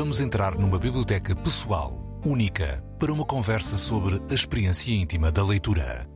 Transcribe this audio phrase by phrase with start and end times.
[0.00, 1.92] vamos entrar numa biblioteca pessoal,
[2.24, 6.08] única, para uma conversa sobre a experiência íntima da leitura.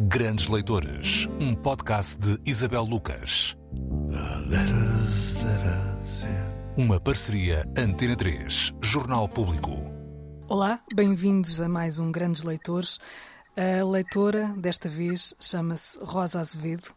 [0.00, 3.56] Grandes Leitores, um podcast de Isabel Lucas.
[6.76, 9.70] Uma parceria Antena 3, Jornal Público.
[10.48, 12.98] Olá, bem-vindos a mais um Grandes Leitores.
[13.56, 16.88] A leitora, desta vez, chama-se Rosa Azevedo.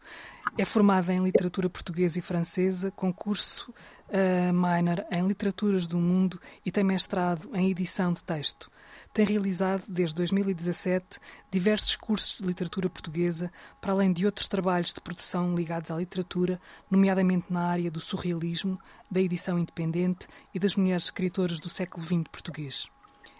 [0.58, 3.72] É formada em literatura portuguesa e francesa, com curso
[4.08, 8.70] uh, minor em literaturas do mundo e tem mestrado em edição de texto.
[9.12, 11.18] Tem realizado, desde 2017,
[11.50, 13.50] diversos cursos de literatura portuguesa,
[13.80, 16.60] para além de outros trabalhos de produção ligados à literatura,
[16.90, 18.78] nomeadamente na área do surrealismo,
[19.10, 22.86] da edição independente e das mulheres escritoras do século XX português.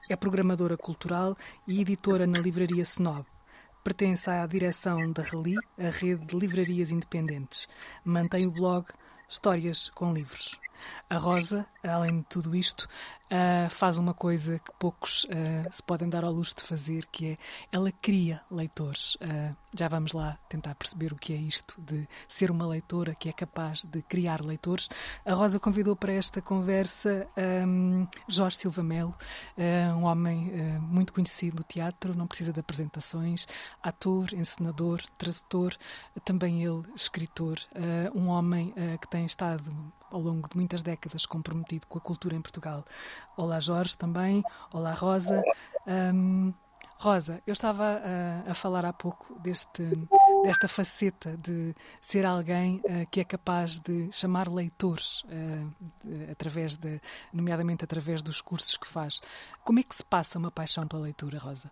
[0.08, 1.36] É programadora cultural
[1.68, 3.24] e editora na livraria Snob.
[3.82, 7.66] Pertence à direção da Reli, a rede de livrarias independentes.
[8.04, 8.86] Mantém o blog
[9.26, 10.60] Histórias com Livros.
[11.08, 12.86] A Rosa, além de tudo isto,
[13.30, 15.28] uh, faz uma coisa que poucos uh,
[15.70, 17.38] se podem dar ao luxo de fazer, que é
[17.70, 19.14] ela cria leitores.
[19.16, 23.28] Uh, já vamos lá tentar perceber o que é isto de ser uma leitora que
[23.28, 24.88] é capaz de criar leitores.
[25.24, 27.28] A Rosa convidou para esta conversa
[27.66, 29.14] um, Jorge Silva Melo,
[29.96, 30.50] um homem
[30.80, 33.46] muito conhecido no teatro, não precisa de apresentações,
[33.80, 35.76] ator, encenador, tradutor,
[36.24, 37.60] também ele escritor,
[38.12, 39.70] um homem que tem estado
[40.10, 42.84] ao longo de muitas décadas comprometido com a cultura em Portugal.
[43.36, 45.42] Olá Jorge também, olá Rosa.
[45.86, 46.52] Um,
[46.98, 48.02] Rosa, eu estava
[48.46, 49.82] a, a, falar há pouco deste,
[50.42, 57.00] desta faceta de ser alguém uh, que é capaz de chamar leitores, uh, através de,
[57.32, 59.18] nomeadamente através dos cursos que faz.
[59.64, 61.70] Como é que se passa uma paixão pela leitura, Rosa?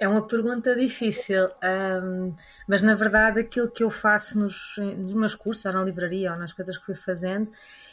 [0.00, 2.34] É uma pergunta difícil, um,
[2.66, 6.38] mas na verdade aquilo que eu faço nos, nos, meus cursos, ou na livraria, ou
[6.38, 7.50] nas coisas que fui fazendo,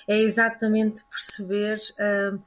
[0.07, 1.79] é exatamente perceber
[2.33, 2.39] um,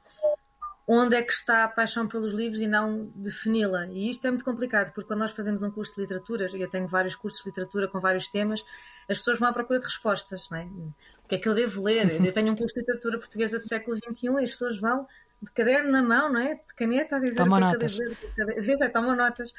[0.87, 3.85] onde é que está a paixão pelos livros e não defini-la.
[3.85, 6.69] E isto é muito complicado, porque quando nós fazemos um curso de literatura, e eu
[6.69, 8.63] tenho vários cursos de literatura com vários temas,
[9.07, 10.49] as pessoas vão à procura de respostas.
[10.49, 10.63] Não é?
[10.63, 12.19] O que é que eu devo ler?
[12.25, 15.07] Eu tenho um curso de literatura portuguesa do século XXI e as pessoas vão
[15.41, 16.55] de caderno na mão, não é?
[16.55, 17.97] De caneta a dizer toma o que notas.
[17.97, 19.51] Cada, cada vez é, tomam notas.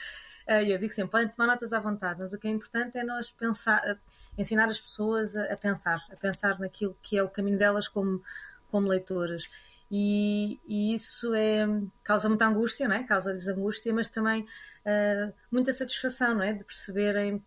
[0.48, 3.04] Uh, eu digo sempre, podem tomar notas à vontade, mas o que é importante é
[3.04, 3.98] nós pensar, uh,
[4.37, 8.22] ensinar as pessoas a, a, pensar, a pensar naquilo que é o caminho delas como,
[8.70, 9.48] como leitoras.
[9.91, 11.66] E, e isso é,
[12.03, 13.04] causa muita angústia, não é?
[13.04, 16.53] Causa-lhes angústia, mas também uh, muita satisfação, não é?
[16.53, 17.44] De perceberem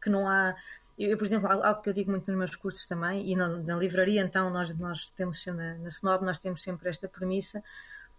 [0.00, 0.56] que não há
[0.98, 3.76] eu, por exemplo, algo que eu digo muito nos meus cursos também, e na, na
[3.76, 7.62] livraria, então, nós, nós temos na, na Snob, nós temos sempre esta premissa,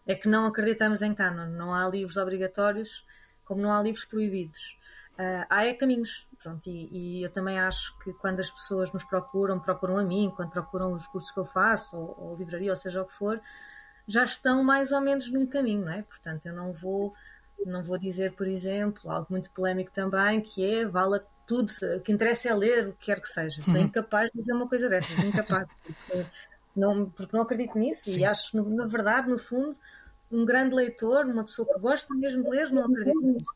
[0.05, 3.05] é que não acreditamos em canon, não há livros obrigatórios,
[3.45, 4.77] como não há livros proibidos.
[5.13, 9.03] Uh, há é caminhos, pronto, e, e, eu também acho que quando as pessoas nos
[9.03, 12.75] procuram, procuram a mim, quando procuram os cursos que eu faço, ou, ou livraria, ou
[12.75, 13.39] seja o que for,
[14.07, 16.01] já estão mais ou menos num caminho, não é?
[16.01, 17.13] Portanto, eu não vou,
[17.65, 22.01] não vou dizer, por exemplo, algo muito polémico também, que é vale a tudo, o
[22.01, 23.61] que interessa é ler o que quer que seja.
[23.61, 23.81] Sou uhum.
[23.81, 26.25] incapaz de dizer uma coisa dessas, incapaz, porque
[26.75, 28.21] não, porque não acredito nisso Sim.
[28.21, 29.77] e acho, na verdade, no fundo,
[30.31, 33.53] um grande leitor, uma pessoa que gosta mesmo de ler, não acredito nisso.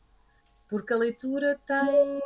[0.68, 2.20] Porque a leitura tem,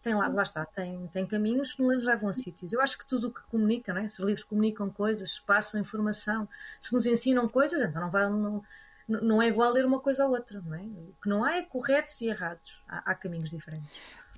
[0.00, 2.72] tem lá, lá está, tem, tem caminhos que nos levam a sítios.
[2.72, 4.08] Eu acho que tudo o que comunica, não é?
[4.08, 6.48] se os livros comunicam coisas, passam informação,
[6.80, 8.64] se nos ensinam coisas, então não, vai, não,
[9.06, 10.62] não é igual ler uma coisa ou outra.
[10.62, 10.80] Não é?
[10.80, 13.90] O que não há é corretos e errados, há, há caminhos diferentes.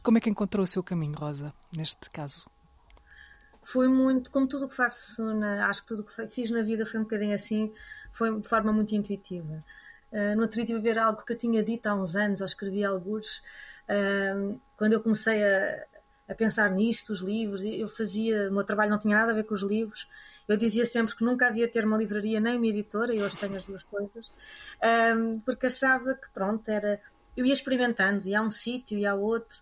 [0.05, 2.47] Como é que encontrou o seu caminho, Rosa, neste caso?
[3.63, 6.61] Foi muito, como tudo o que faço, na, acho que tudo o que fiz na
[6.61, 7.73] vida foi um bocadinho assim,
[8.13, 9.65] foi de forma muito intuitiva.
[10.13, 12.85] Uh, no outro dia ver algo que eu tinha dito há uns anos, ou escrevi
[12.85, 13.39] alguns,
[13.89, 15.87] uh, quando eu comecei a,
[16.29, 19.45] a pensar nisto, os livros, eu fazia, o meu trabalho não tinha nada a ver
[19.45, 20.07] com os livros,
[20.47, 23.57] eu dizia sempre que nunca havia ter uma livraria nem uma editora, e hoje tenho
[23.57, 24.31] as duas coisas,
[24.83, 25.15] ah,
[25.47, 27.01] porque achava que, pronto, era.
[27.35, 29.59] Eu ia experimentando, ia a um sítio, ia a outro,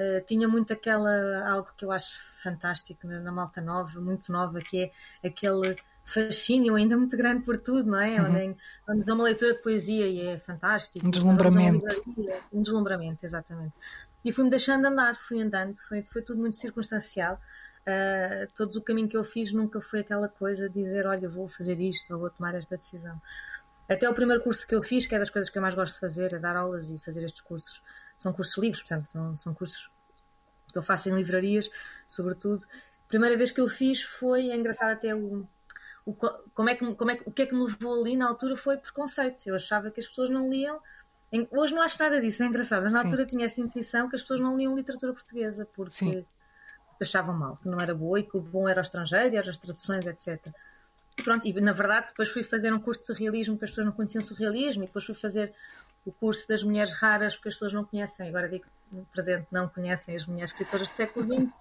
[0.00, 4.58] eh, tinha muito aquela, algo que eu acho fantástico na, na, malta nova, muito nova,
[4.58, 4.84] que
[5.22, 5.76] é aquele
[6.06, 8.18] fascínio ainda muito grande por tudo, não é?
[8.18, 8.56] Uhum.
[8.86, 11.06] Vamos a uma leitura de poesia e é fantástico.
[11.06, 11.84] Um deslumbramento.
[12.50, 13.74] Um deslumbramento, exatamente.
[14.24, 17.38] E fui-me deixando andar, fui andando, foi, foi tudo muito circunstancial.
[17.80, 21.46] Uh, todo o caminho que eu fiz nunca foi aquela coisa de dizer, olha, vou
[21.46, 23.20] fazer isto ou vou tomar esta decisão.
[23.86, 25.94] Até o primeiro curso que eu fiz, que é das coisas que eu mais gosto
[25.94, 27.82] de fazer, é dar aulas e fazer estes cursos
[28.20, 29.90] são cursos livres, portanto, são, são cursos
[30.70, 31.70] que eu faço em livrarias,
[32.06, 32.66] sobretudo.
[33.06, 35.48] A primeira vez que eu fiz foi, é engraçado até o,
[36.04, 38.58] o, como é que, como é, o que é que me levou ali na altura
[38.58, 39.46] foi preconceito.
[39.46, 40.78] Eu achava que as pessoas não liam.
[41.32, 43.06] Em, hoje não acho nada disso, é engraçado, mas na Sim.
[43.06, 46.26] altura tinha esta intuição que as pessoas não liam literatura portuguesa porque Sim.
[47.00, 49.56] achavam mal, que não era boa e que o bom era o estrangeiro, eram as
[49.56, 50.46] traduções, etc.
[51.16, 53.86] E pronto, e na verdade depois fui fazer um curso de surrealismo, porque as pessoas
[53.86, 55.54] não conheciam surrealismo, e depois fui fazer
[56.04, 59.68] o curso das mulheres raras, porque as pessoas não conhecem, agora digo no presente, não
[59.68, 61.52] conhecem as mulheres escritoras do século XX.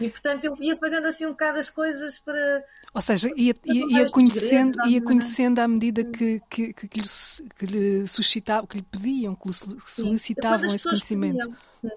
[0.00, 2.64] E portanto eu ia fazendo assim um bocado as coisas para.
[2.94, 7.66] Ou seja, ia, ia, ia conhecendo, ia conhecendo à medida que, que, que, lhe, que
[7.66, 9.54] lhe suscitavam, que lhe pediam, que lhe
[9.86, 11.54] solicitavam esse conhecimento.
[11.66, 11.90] Sim.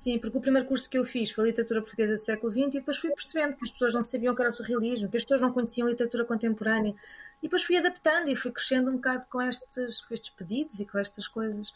[0.00, 2.70] Sim, porque o primeiro curso que eu fiz foi literatura portuguesa do século XX e
[2.78, 5.24] depois fui percebendo que as pessoas não sabiam o que era o surrealismo, que as
[5.24, 6.94] pessoas não conheciam literatura contemporânea.
[7.42, 10.86] E depois fui adaptando e fui crescendo um bocado com estes, com estes pedidos e
[10.86, 11.70] com estas coisas,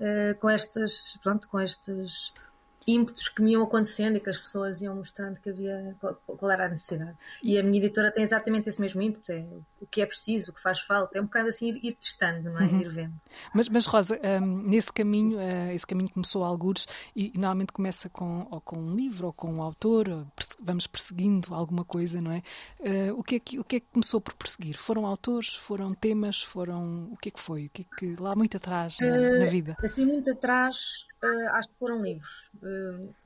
[0.00, 2.32] uh, com estas, pronto, com estes
[2.86, 6.50] ímpetos que me iam acontecendo e que as pessoas iam mostrando que havia qual, qual,
[6.50, 7.16] era a necessidade.
[7.42, 9.44] E a minha editora tem exatamente esse mesmo ímpeto, é
[9.84, 12.50] o que é preciso, o que faz falta, é um bocado assim ir, ir testando,
[12.50, 12.64] não é?
[12.64, 12.80] Uhum.
[12.80, 13.14] Ir vendo.
[13.54, 17.72] Mas, mas Rosa, um, nesse caminho, uh, esse caminho começou a algures e, e, normalmente
[17.72, 20.26] começa com, ou com um livro ou com um autor,
[20.58, 22.42] vamos perseguindo alguma coisa, não é?
[22.80, 24.76] Uh, o, que é que, o que é que começou por perseguir?
[24.76, 27.10] Foram autores, foram temas, foram.
[27.12, 27.66] O que é que foi?
[27.66, 29.76] O que é que lá muito atrás na, uh, na vida?
[29.80, 31.04] Assim, muito atrás,
[31.52, 32.50] acho que foram livros.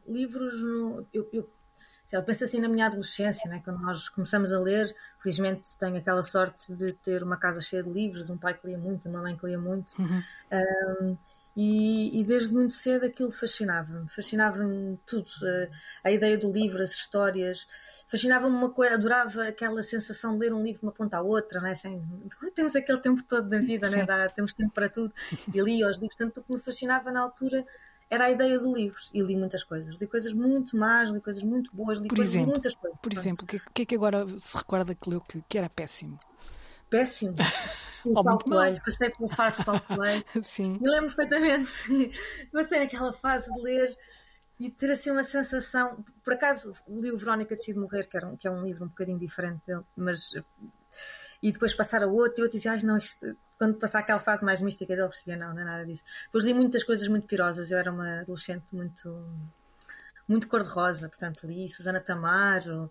[0.07, 1.49] Livros, no, eu, eu,
[2.13, 6.23] eu, penso assim na minha adolescência, né, quando nós começamos a ler, felizmente tenho aquela
[6.23, 9.37] sorte de ter uma casa cheia de livros, um pai que lia muito, uma mãe
[9.37, 9.93] que lia muito.
[9.99, 10.23] Uhum.
[10.51, 11.19] Uh,
[11.61, 15.29] e, e, desde muito cedo aquilo fascinava-me, fascinava-me tudo.
[16.05, 17.67] A, a, ideia do livro, as histórias,
[18.07, 21.61] fascinava-me uma coisa, adorava aquela sensação de ler um livro de uma ponta à outra,
[21.61, 21.73] não é?
[21.73, 22.01] Assim,
[22.55, 24.07] temos aquele tempo todo da vida, né?
[24.07, 25.13] Dá, temos tempo para tudo.
[25.53, 27.67] E li os livros, tanto o que me fascinava na altura
[28.11, 28.99] era a ideia do livro.
[29.13, 29.95] E li muitas coisas.
[29.99, 32.99] Li coisas muito más, li coisas muito boas, li por coisas, exemplo, muitas coisas.
[33.01, 35.69] Por exemplo, o que, que, é que agora se recorda que leu que, que era
[35.69, 36.19] péssimo?
[36.89, 37.37] Péssimo.
[38.05, 40.25] O Paulo Coelho, passei pela fase Paulo Coelho.
[40.43, 40.79] Sim.
[40.81, 42.13] Me lembro perfeitamente.
[42.53, 43.97] Passei naquela fase de ler
[44.59, 46.05] e ter assim uma sensação.
[46.25, 48.89] Por acaso li o Verónica Decide Morrer, que, era um, que é um livro um
[48.89, 50.35] bocadinho diferente dele, mas.
[51.43, 54.45] E depois passar a outro, e eu dizia, ai não, isto, quando passar aquela fase
[54.45, 56.05] mais mística dele, percebia, não, não é nada disso.
[56.25, 59.25] Depois li muitas coisas muito pirosas, eu era uma adolescente muito,
[60.27, 62.91] muito cor-de-rosa, portanto li Susana Tamaro,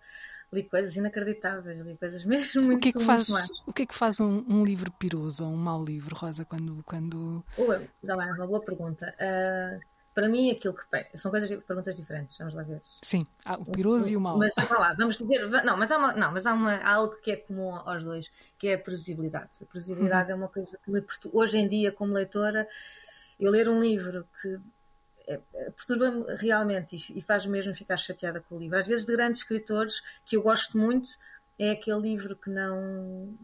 [0.51, 3.29] li coisas inacreditáveis, li coisas mesmo muito O que é que faz,
[3.65, 6.83] o que é que faz um, um, livro piroso ou um mau livro, Rosa, quando...
[6.85, 7.43] quando...
[7.57, 9.13] Ui, não, é uma boa pergunta.
[9.19, 10.83] Uh, para mim, aquilo que.
[11.15, 12.81] São coisas, perguntas diferentes, vamos lá ver.
[13.03, 14.35] Sim, há o piroso e o mau.
[14.35, 15.47] Mas vá lá, vamos dizer.
[15.63, 18.31] Não, mas há, uma, não, mas há, uma, há algo que é comum aos dois,
[18.57, 19.49] que é a previsibilidade.
[19.61, 20.37] A previsibilidade uhum.
[20.39, 21.05] é uma coisa que me.
[21.31, 22.67] Hoje em dia, como leitora,
[23.39, 24.59] eu ler um livro que
[25.27, 28.75] é, é, perturba-me realmente e faz mesmo ficar chateada com o livro.
[28.75, 31.11] Às vezes, de grandes escritores que eu gosto muito,
[31.59, 33.37] é aquele livro que não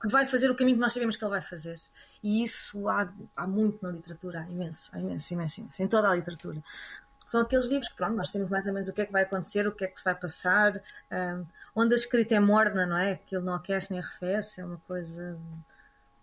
[0.00, 1.78] que vai fazer o caminho que nós sabemos que ele vai fazer.
[2.22, 6.08] E isso há, há muito na literatura, há imenso, há imenso, imenso, imenso, em toda
[6.10, 6.62] a literatura.
[7.26, 9.22] São aqueles livros que, pronto, nós temos mais ou menos o que é que vai
[9.22, 10.80] acontecer, o que é que se vai passar,
[11.12, 13.16] um, onde a escrita é morna, não é?
[13.16, 15.38] Que ele não aquece nem arrefece, é uma coisa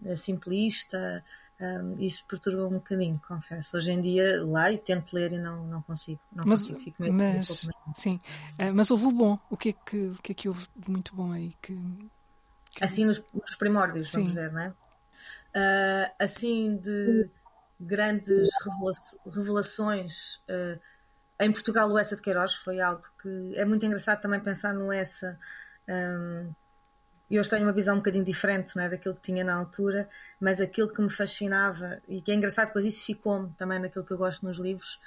[0.03, 1.23] é simplista.
[1.59, 3.77] Um, isso perturba um bocadinho, confesso.
[3.77, 6.19] Hoje em dia leio, tento ler e não, não consigo.
[6.33, 8.19] Não mas, consigo, fico meio mas, um sim,
[8.59, 9.39] uh, mas houve o bom.
[9.49, 11.53] O que é que, o que, é que houve de muito bom aí?
[11.61, 11.73] Que,
[12.81, 14.35] Assim nos, nos primórdios, vamos Sim.
[14.35, 14.69] ver, não é?
[14.69, 17.29] Uh, assim de
[17.79, 18.49] grandes
[19.25, 20.37] revelações.
[20.49, 20.79] Uh,
[21.39, 24.91] em Portugal, o Essa de Queiroz foi algo que é muito engraçado também pensar no
[24.91, 25.37] Essa.
[25.87, 26.53] Um,
[27.29, 30.07] e hoje tenho uma visão um bocadinho diferente é, daquilo que tinha na altura,
[30.39, 34.11] mas aquilo que me fascinava e que é engraçado, depois isso ficou-me também naquilo que
[34.11, 34.99] eu gosto nos livros,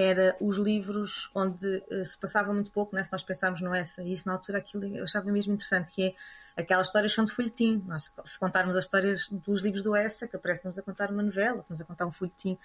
[0.00, 3.02] era os livros onde uh, se passava muito pouco, né?
[3.02, 6.14] se nós pensarmos no essa, e isso na altura aquilo eu achava mesmo interessante, que
[6.56, 7.82] é aquelas histórias são de folhetim.
[7.84, 11.62] Nós, se contarmos as histórias dos livros do Essa, que parecemos a contar uma novela,
[11.62, 12.56] estamos a contar um folhetim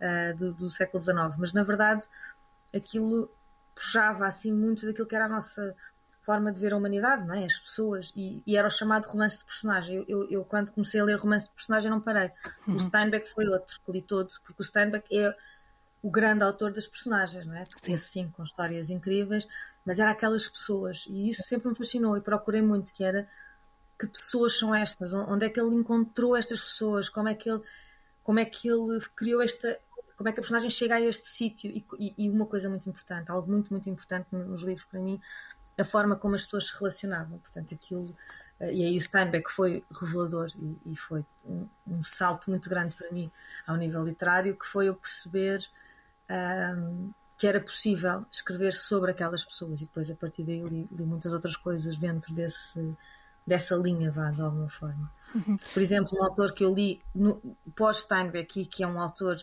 [0.00, 2.06] uh, do, do, século XIX, mas na verdade
[2.72, 3.28] aquilo
[3.74, 5.74] puxava assim muito daquilo que era a nossa
[6.22, 7.44] forma de ver a humanidade, não é?
[7.44, 9.96] as pessoas, e, e era o chamado romance de personagem.
[9.96, 12.30] Eu, eu, eu, quando comecei a ler romance de personagem não parei.
[12.66, 12.74] Uhum.
[12.74, 15.34] O Steinbeck foi outro que li todo, porque o Steinbeck é
[16.02, 17.64] o grande autor das personagens, não é?
[17.76, 17.94] Sim.
[17.94, 19.46] Esse sim, com histórias incríveis,
[19.84, 23.28] mas era aquelas pessoas, e isso sempre me fascinou e procurei muito, que era
[23.98, 25.14] que pessoas são estas?
[25.14, 27.08] Onde é que ele encontrou estas pessoas?
[27.08, 27.62] Como é que ele,
[28.22, 29.78] como é que ele criou esta,
[30.16, 31.70] como é que a personagem chega a este sítio?
[31.70, 35.20] E, e, uma coisa muito importante, algo muito, muito importante nos livros para mim,
[35.78, 37.38] a forma como as pessoas se relacionavam.
[37.38, 38.16] Portanto, aquilo,
[38.60, 42.94] eh, e aí o Steinbeck foi revelador e, e foi um, um, salto muito grande
[42.96, 43.30] para mim
[43.66, 45.66] ao nível literário, que foi eu perceber
[46.30, 51.04] um, que era possível escrever sobre aquelas pessoas e depois a partir daí li, li
[51.04, 52.96] muitas outras coisas dentro desse
[53.46, 55.08] dessa linha, vá, de alguma forma.
[55.32, 55.56] Uhum.
[55.72, 57.00] Por exemplo, um autor que eu li
[57.76, 59.36] pós-Steinbeck, que é um autor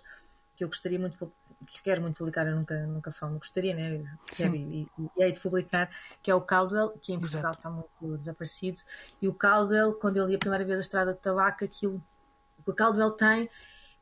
[0.57, 1.17] que eu gostaria muito
[1.65, 4.03] que quero muito publicar, eu nunca, nunca falo, gostaria, né?
[4.27, 5.89] Quero e, e, hei de publicar,
[6.21, 7.57] que é o Caldwell, que em Portugal Exato.
[7.57, 8.81] está muito desaparecido.
[9.21, 12.03] E o Caldwell, quando eu li a primeira vez a Estrada de Tabaco, aquilo
[12.63, 13.49] que o Caldwell tem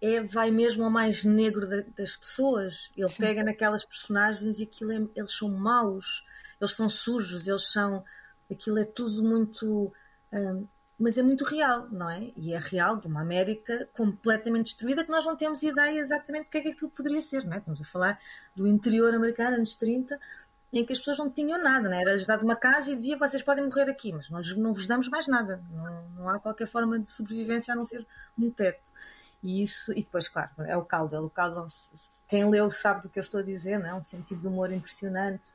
[0.02, 2.90] é, vai mesmo ao mais negro da, das pessoas.
[2.98, 3.24] Ele Sim.
[3.24, 6.26] pega naquelas personagens e aquilo é, eles são maus,
[6.60, 8.04] eles são sujos, eles são.
[8.52, 9.94] Aquilo é tudo muito.
[10.34, 10.68] Um,
[10.98, 12.32] mas é muito real, não é?
[12.38, 16.52] E é real de uma América completamente destruída que nós não temos ideia exatamente do
[16.52, 17.58] que é que aquilo poderia ser, não é?
[17.58, 18.20] Estamos a falar
[18.56, 20.20] do interior americano, anos 30,
[20.72, 22.02] em que as pessoas não tinham nada, não é?
[22.02, 25.10] Era-lhes dado uma casa e dizia vocês podem morrer aqui, mas não, não vos damos
[25.10, 28.06] mais nada, não, não há qualquer forma de sobrevivência a não ser
[28.38, 28.94] um teto.
[29.44, 31.26] E isso, e depois, claro, é o Caldwell.
[31.26, 31.66] O Caldwell,
[32.28, 33.94] quem leu sabe do que eu estou a dizer, não é?
[33.96, 35.52] Um sentido de humor impressionante.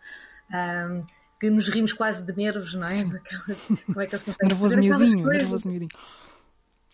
[0.51, 1.05] Um,
[1.39, 3.05] que nos rimos quase de nervos, não é?
[3.05, 5.91] Daquelas, como é que eles conseguem nervoso miudinho, nervoso miudinho.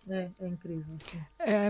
[0.09, 1.23] É, é incrível, sim.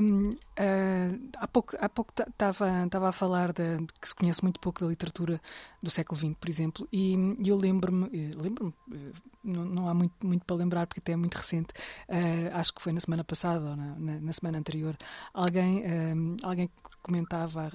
[0.02, 1.48] Um, uh, há
[1.88, 5.40] pouco estava a falar de, de, que se conhece muito pouco da literatura
[5.82, 10.14] do século XX, por exemplo, e, eu lembro-me, eh, lembro-me, eh, não, não, há muito,
[10.24, 11.72] muito para lembrar porque até é muito recente,
[12.08, 14.96] uh, acho que foi na semana passada ou na, na, na semana anterior,
[15.34, 16.70] alguém, uh, alguém
[17.02, 17.68] comentava,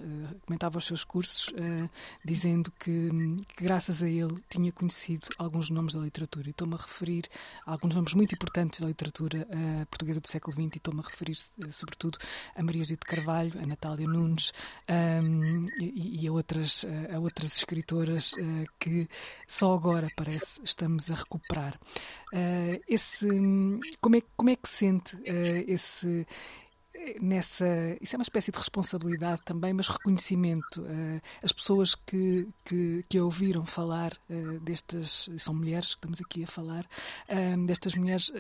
[0.46, 1.54] comentava os seus cursos
[2.24, 3.10] dizendo que,
[3.58, 6.48] que, graças a ele tinha conhecido alguns nomes da literatura.
[6.48, 7.26] E estou-me a referir
[7.66, 9.46] a alguns nomes muito importantes da literatura
[9.90, 11.36] portuguesa do século XX e estou-me a referir
[11.72, 12.18] sobretudo
[12.56, 14.52] a Maria Judite Carvalho, a Natália Nunes
[14.90, 18.34] um, e, e, a, outras, a outras escritoras
[18.80, 19.08] que
[19.48, 21.78] só agora parece estamos a recuperar
[22.34, 23.26] Uh, esse,
[24.02, 26.28] como, é, como é que sente uh, esse
[27.22, 27.66] nessa
[28.02, 30.82] isso é uma espécie de responsabilidade também, mas reconhecimento.
[30.82, 36.44] Uh, as pessoas que, que, que ouviram falar uh, destas são mulheres que estamos aqui
[36.44, 36.86] a falar
[37.30, 38.32] uh, destas mulheres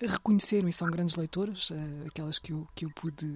[0.00, 1.70] reconheceram e são grandes leitoras,
[2.06, 3.26] aquelas que eu, que eu pude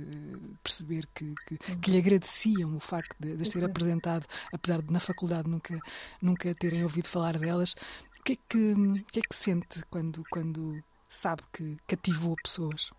[0.62, 5.00] perceber que, que, que lhe agradeciam o facto de, de ter apresentado, apesar de na
[5.00, 5.79] faculdade nunca,
[6.21, 7.75] nunca terem ouvido falar delas.
[8.19, 12.90] O que é que, o que, é que sente quando, quando sabe que cativou pessoas?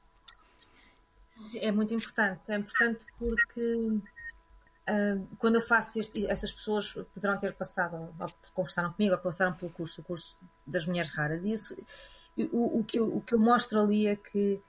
[1.56, 2.52] É muito importante.
[2.52, 3.88] É importante porque
[4.90, 9.54] uh, quando eu faço este, essas pessoas poderão ter passado, ou conversaram comigo, ou passaram
[9.54, 11.46] pelo curso, o curso das mulheres raras.
[11.46, 11.76] E isso,
[12.38, 14.62] o, o, que eu, o que eu mostro ali é que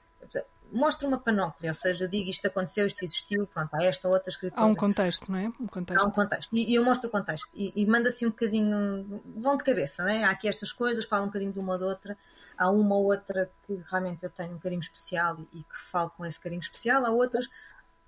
[0.73, 4.63] mostra uma panóplia, ou seja, digo isto aconteceu, isto existiu, pronto, há esta outra escritora.
[4.63, 5.47] Há um contexto, não é?
[5.59, 6.03] Um contexto.
[6.03, 6.49] Há um contexto.
[6.55, 7.47] E, e eu mostro o contexto.
[7.53, 10.23] E, e manda assim um bocadinho, vão de cabeça, não é?
[10.23, 12.17] Há aqui estas coisas, falo um bocadinho de uma ou de outra.
[12.57, 16.09] Há uma ou outra que realmente eu tenho um carinho especial e, e que falo
[16.09, 17.05] com esse carinho especial.
[17.05, 17.47] Há outras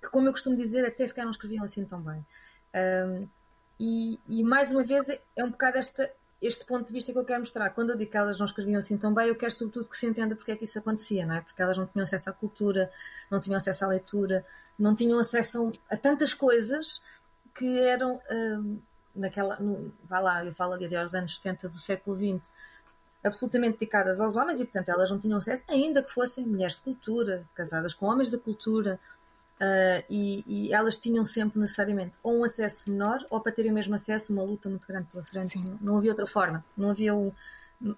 [0.02, 2.26] que, como eu costumo dizer, até sequer não escreviam assim tão bem.
[2.74, 3.28] Um,
[3.78, 7.18] e, e mais uma vez é, é um bocado esta este ponto de vista que
[7.18, 7.70] eu quero mostrar.
[7.70, 10.06] Quando eu digo que elas não escreviam assim tão bem, eu quero sobretudo que se
[10.06, 11.40] entenda porque é que isso acontecia, não é?
[11.40, 12.90] Porque elas não tinham acesso à cultura,
[13.30, 14.44] não tinham acesso à leitura,
[14.78, 17.00] não tinham acesso a tantas coisas
[17.54, 18.78] que eram hum,
[19.16, 22.50] naquela, no, vá lá, eu falo ali aos anos 70 do século XX,
[23.24, 26.82] absolutamente dedicadas aos homens e, portanto, elas não tinham acesso, ainda que fossem mulheres de
[26.82, 29.00] cultura, casadas com homens da cultura,
[29.56, 33.74] Uh, e, e, elas tinham sempre necessariamente ou um acesso menor ou para terem o
[33.74, 35.58] mesmo acesso uma luta muito grande pela frente.
[35.58, 37.32] Não, não, havia outra forma, não havia um,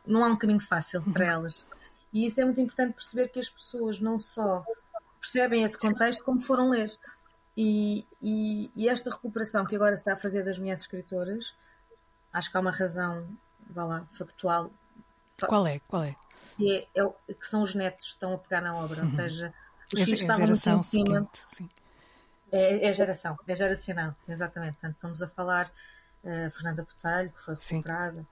[0.07, 1.31] não há um caminho fácil para uhum.
[1.31, 1.67] elas.
[2.13, 4.65] E isso é muito importante perceber que as pessoas não só
[5.21, 6.97] percebem esse contexto como foram ler.
[7.57, 11.57] E, e, e esta recuperação que agora se está a fazer das mulheres escritoras,
[12.33, 13.27] acho que há uma razão,
[13.69, 14.71] vá lá, factual.
[15.41, 15.81] Qual é?
[15.81, 16.15] Qual é?
[16.57, 19.07] Que, é, é que são os netos que estão a pegar na obra, ou uhum.
[19.07, 19.53] seja,
[19.93, 21.31] os é, filhos é estavam muito em cima.
[21.47, 21.75] Seguinte,
[22.51, 24.73] é, é, geração, é geracional, exatamente.
[24.73, 25.71] Portanto, estamos a falar
[26.25, 28.27] uh, Fernanda Botelho, que foi recuperada,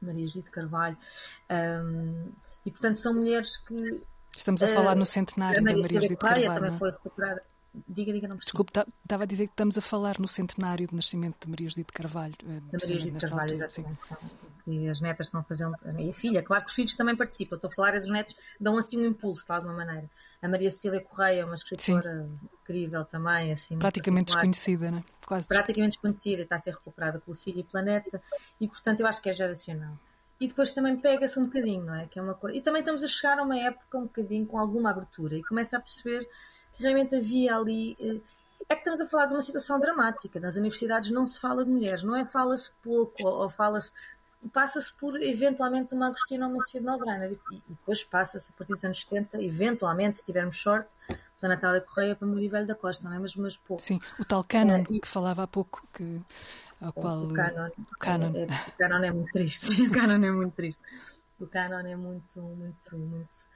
[0.00, 0.96] Maria Judite Carvalho,
[1.50, 2.32] um,
[2.64, 4.02] e portanto são mulheres que.
[4.36, 6.54] Estamos a falar uh, no centenário da Maria Judite Carvalho.
[6.54, 7.42] também foi recuperada.
[7.88, 8.64] Diga, diga, não percebi.
[8.64, 11.92] Desculpe, estava a dizer que estamos a falar no centenário do nascimento de Maria Judite
[11.92, 12.34] Carvalho.
[12.42, 14.00] Eh, da Maria Judite Carvalho, altura, exatamente.
[14.66, 15.70] E as netas estão a fazer.
[15.98, 17.56] E a filha, claro que os filhos também participam.
[17.56, 20.08] Estou a falar, os netos dão assim um impulso, de alguma maneira.
[20.42, 22.48] A Maria Cecília Correia, uma escritora Sim.
[22.60, 23.52] incrível também.
[23.52, 25.02] Assim, Praticamente desconhecida, né?
[25.26, 28.22] Quase Praticamente desconhecida, está a ser recuperada pelo Filho e Planeta.
[28.60, 29.98] E, portanto, eu acho que é geracional
[30.42, 32.06] e depois também pega-se um bocadinho, não é?
[32.08, 32.58] Que é uma coisa.
[32.58, 35.76] E também estamos a chegar a uma época um bocadinho com alguma abertura e começa
[35.76, 36.28] a perceber
[36.74, 38.20] que realmente havia ali eh,
[38.68, 40.40] é que estamos a falar de uma situação dramática.
[40.40, 43.92] Nas universidades não se fala de mulheres, não é fala-se pouco ou, ou fala-se.
[44.52, 48.72] Passa-se por, eventualmente, uma Agostina ou uma Sofia de e, e depois passa-se, a partir
[48.72, 50.88] dos anos 70, eventualmente, se tivermos sorte,
[51.40, 53.20] pela Natália Correia para Marivelho da Costa, não é?
[53.20, 53.80] Mas, mas pouco.
[53.80, 56.20] Sim, o tal canon é, e, que falava há pouco, que,
[56.80, 57.22] ao qual...
[57.22, 58.32] O canon, o canon.
[58.34, 59.70] É, é, o canon é muito triste.
[59.86, 60.82] o canon é muito triste.
[61.38, 63.51] O canon é muito, muito, muito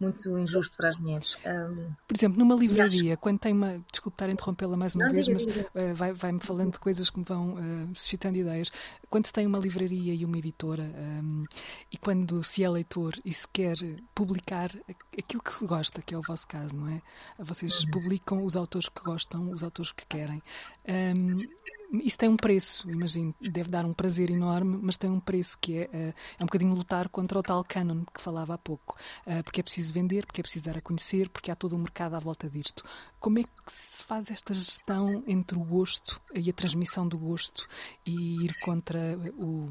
[0.00, 1.36] muito injusto para as mulheres.
[1.44, 3.20] Um, Por exemplo, numa livraria, acho...
[3.20, 3.82] quando tem uma.
[3.90, 5.90] Desculpe estar a interrompê-la mais uma não, vez, diga, mas.
[5.90, 8.70] Uh, vai, vai-me falando de coisas que me vão uh, suscitando ideias.
[9.10, 11.44] Quando se tem uma livraria e uma editora, um,
[11.90, 13.76] e quando se é leitor e se quer
[14.14, 14.70] publicar
[15.18, 17.02] aquilo que se gosta, que é o vosso caso, não é?
[17.38, 17.90] Vocês uhum.
[17.90, 20.42] publicam os autores que gostam, os autores que querem.
[20.86, 25.56] Um, isso tem um preço, imagino, deve dar um prazer enorme, mas tem um preço
[25.58, 28.96] que é, uh, é um bocadinho lutar contra o tal canon que falava há pouco,
[29.26, 31.78] uh, porque é preciso vender, porque é preciso dar a conhecer, porque há todo um
[31.78, 32.84] mercado à volta disto.
[33.18, 37.66] Como é que se faz esta gestão entre o gosto e a transmissão do gosto
[38.04, 38.98] e ir contra
[39.36, 39.66] o,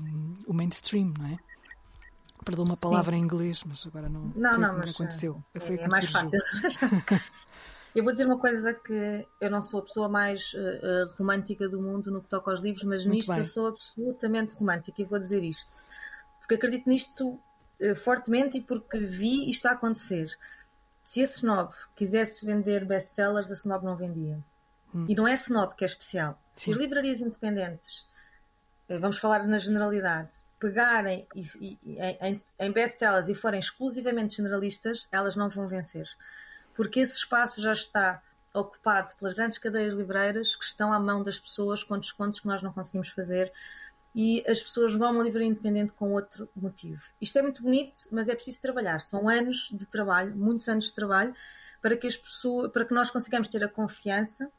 [0.48, 1.38] o mainstream, não é?
[2.44, 3.22] Perdão uma palavra Sim.
[3.22, 5.44] em inglês, mas agora não, não foi não, como aconteceu.
[5.54, 6.40] É, foi é mais fácil.
[7.96, 11.82] Eu vou dizer uma coisa que eu não sou a pessoa mais uh, romântica do
[11.82, 13.40] mundo no que toca aos livros, mas Muito nisto bem.
[13.40, 15.84] eu sou absolutamente romântica e vou dizer isto.
[16.40, 20.38] Porque acredito nisto uh, fortemente e porque vi isto a acontecer.
[21.02, 24.38] Se a Snob quisesse vender best-sellers, a Snob não vendia.
[24.94, 25.06] Hum.
[25.08, 26.40] E não é a Snob que é especial.
[26.54, 26.66] Sim.
[26.66, 28.06] Se as livrarias independentes,
[28.90, 30.30] uh, vamos falar na generalidade,
[30.60, 31.80] pegarem e, e,
[32.22, 36.08] em, em best-sellers e forem exclusivamente generalistas, elas não vão vencer
[36.78, 38.22] porque esse espaço já está
[38.54, 42.62] ocupado pelas grandes cadeias livreiras que estão à mão das pessoas com descontos que nós
[42.62, 43.52] não conseguimos fazer
[44.16, 47.02] e as pessoas vão a uma livraria independente com outro motivo.
[47.20, 49.00] Isto é muito bonito, mas é preciso trabalhar.
[49.02, 51.36] São anos de trabalho, muitos anos de trabalho,
[51.82, 54.50] para que, as pessoas, para que nós consigamos ter a confiança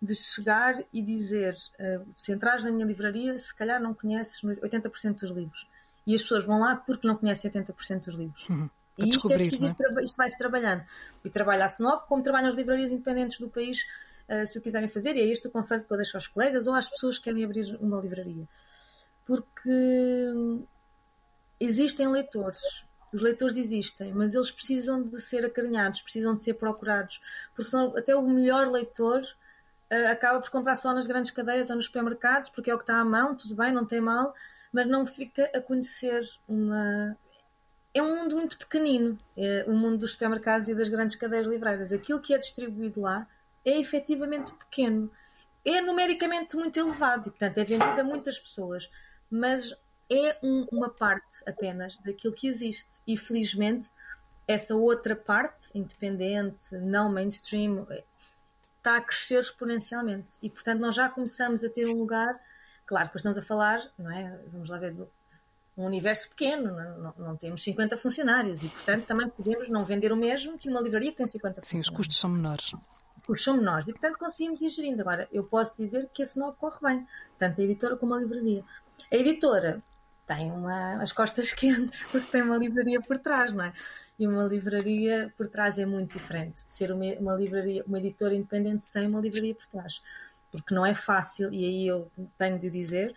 [0.00, 5.20] de chegar e dizer: uh, se entrares na minha livraria, se calhar não conheces 80%
[5.20, 5.66] dos livros.
[6.06, 8.48] E as pessoas vão lá porque não conhecem 80% dos livros.
[8.48, 10.02] Uhum e isto, é preciso, é?
[10.02, 10.82] isto vai-se trabalhando.
[11.24, 13.84] E trabalha a Sinop, como trabalham as livrarias independentes do país,
[14.28, 16.66] uh, se o quiserem fazer, e é este o conselho que eu deixo aos colegas
[16.66, 18.48] ou às pessoas que querem abrir uma livraria.
[19.26, 19.70] Porque
[20.34, 20.64] hum,
[21.60, 27.20] existem leitores, os leitores existem, mas eles precisam de ser acarinhados, precisam de ser procurados,
[27.54, 31.76] porque senão até o melhor leitor uh, acaba por comprar só nas grandes cadeias ou
[31.76, 34.34] nos supermercados, porque é o que está à mão, tudo bem, não tem mal,
[34.72, 37.16] mas não fica a conhecer uma,
[37.96, 41.92] é um mundo muito pequenino, é o mundo dos supermercados e das grandes cadeias livreiras.
[41.92, 43.26] Aquilo que é distribuído lá
[43.64, 45.10] é efetivamente pequeno.
[45.64, 48.90] É numericamente muito elevado e, portanto, é vendido a muitas pessoas,
[49.30, 49.74] mas
[50.10, 53.00] é um, uma parte apenas daquilo que existe.
[53.06, 53.90] E, felizmente,
[54.46, 57.86] essa outra parte, independente, não mainstream,
[58.76, 60.34] está a crescer exponencialmente.
[60.42, 62.38] E, portanto, nós já começamos a ter um lugar.
[62.84, 64.38] Claro, que estamos a falar, não é?
[64.52, 64.94] Vamos lá ver
[65.76, 70.10] um universo pequeno, não, não, não, temos 50 funcionários e, portanto, também podemos não vender
[70.10, 71.86] o mesmo que uma livraria que tem 50 Sim, funcionários.
[71.86, 72.72] Sim, os custos são menores.
[73.18, 75.02] Os custos são menores e, portanto, conseguimos ir gerindo.
[75.02, 77.06] Agora, eu posso dizer que esse novo corre bem,
[77.38, 78.64] tanto a editora como a livraria.
[79.12, 79.82] A editora
[80.26, 83.72] tem uma, as costas quentes porque tem uma livraria por trás, não é?
[84.18, 88.34] E uma livraria por trás é muito diferente de ser uma, uma livraria, uma editora
[88.34, 90.02] independente sem uma livraria por trás.
[90.50, 93.14] Porque não é fácil, e aí eu tenho de dizer,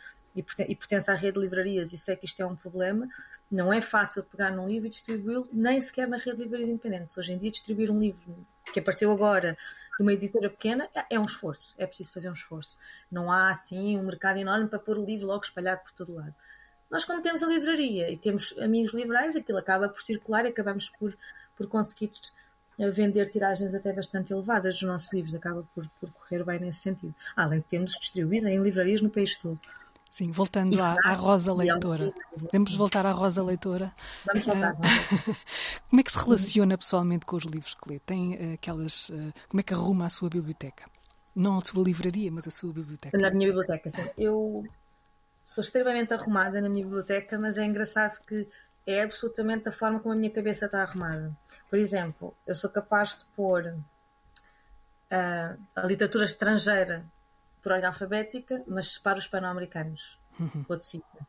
[0.68, 3.08] e pertence à rede de livrarias e sei que isto é um problema,
[3.52, 7.18] não é fácil pegar num livro e distribuí-lo, nem sequer na rede de livrarias independentes.
[7.18, 9.58] Hoje em dia, distribuir um livro que apareceu agora
[9.98, 12.78] de uma editora pequena é, é um esforço, é preciso fazer um esforço.
[13.12, 16.34] Não há assim um mercado enorme para pôr o livro logo espalhado por todo lado.
[16.90, 20.90] Nós, como temos a livraria e temos amigos livrais, aquilo acaba por circular e acabamos
[20.90, 21.16] por,
[21.56, 22.12] por conseguir
[22.80, 26.80] eh, vender tiragens até bastante elevadas dos nossos livros, acaba por, por correr bem nesse
[26.80, 27.14] sentido.
[27.36, 29.60] Além de termos distribuído em livrarias no país todo.
[30.10, 32.12] Sim, voltando à, à, Rosa Leitora.
[32.40, 33.94] Podemos voltar à Rosa Leitora.
[34.26, 34.74] Vamos voltar.
[34.74, 35.36] Uh,
[35.88, 38.00] como é que se relaciona pessoalmente com os livros que lê?
[38.00, 39.10] Tem uh, aquelas.
[39.10, 40.86] Uh, como é que arruma a sua biblioteca?
[41.36, 43.16] Não a sua livraria, mas a sua biblioteca.
[43.18, 44.10] Na minha biblioteca, sim.
[44.18, 44.66] Eu
[45.44, 48.48] sou extremamente arrumada na minha biblioteca, mas é engraçado que
[48.88, 51.38] é absolutamente a forma como a minha cabeça está arrumada.
[51.70, 53.76] Por exemplo, eu sou capaz de pôr
[55.12, 57.06] a literatura estrangeira
[57.62, 60.64] por ordem alfabética, mas separa os hispano-americanos uhum.
[60.64, 61.28] para outro sítio.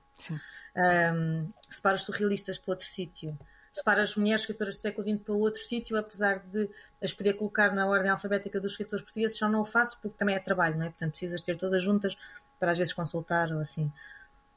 [0.77, 3.39] Um, separa os surrealistas para outro sítio.
[3.73, 6.69] Separa as mulheres escritoras do século XX para outro sítio, apesar de
[7.01, 10.35] as poder colocar na ordem alfabética dos escritores portugueses, só não o faço porque também
[10.35, 10.91] é trabalho, não é?
[10.91, 12.17] Portanto, precisas ter todas juntas
[12.59, 13.91] para às vezes consultar ou assim.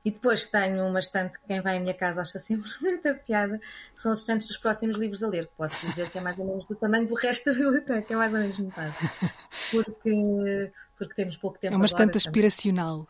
[0.05, 3.59] E depois tenho uma estante que quem vai à minha casa acha sempre muita piada,
[3.59, 6.37] que são as estantes dos próximos livros a ler, que posso dizer que é mais
[6.37, 8.93] ou menos do tamanho do resto da biblioteca, é mais ou menos metade.
[9.71, 13.07] Porque, porque temos pouco tempo É uma estante aspiracional.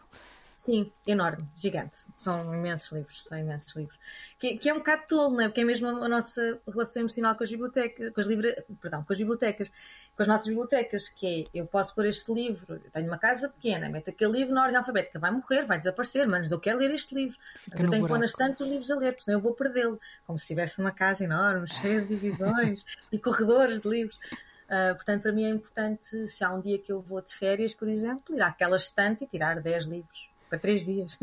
[0.63, 1.97] Sim, enorme, gigante.
[2.15, 3.99] São imensos livros, são imensos livros.
[4.39, 5.49] Que, que, é um bocado tolo, não é?
[5.49, 8.63] Porque é mesmo a nossa relação emocional com as bibliotecas, com as livra...
[8.79, 9.69] perdão, com as bibliotecas,
[10.15, 13.49] com as nossas bibliotecas, que é, eu posso pôr este livro, eu tenho uma casa
[13.49, 16.91] pequena, meto aquele livro na ordem alfabética, vai morrer, vai desaparecer, mas eu quero ler
[16.91, 17.37] este livro.
[17.69, 19.99] Mas eu tenho que pôr nas tantos livros a ler, porque senão eu vou perdê-lo.
[20.25, 24.15] Como se tivesse uma casa enorme, cheia de divisões e corredores de livros.
[24.15, 27.73] Uh, portanto, para mim é importante, se há um dia que eu vou de férias,
[27.73, 31.17] por exemplo, ir àquela estante e tirar 10 livros para três dias.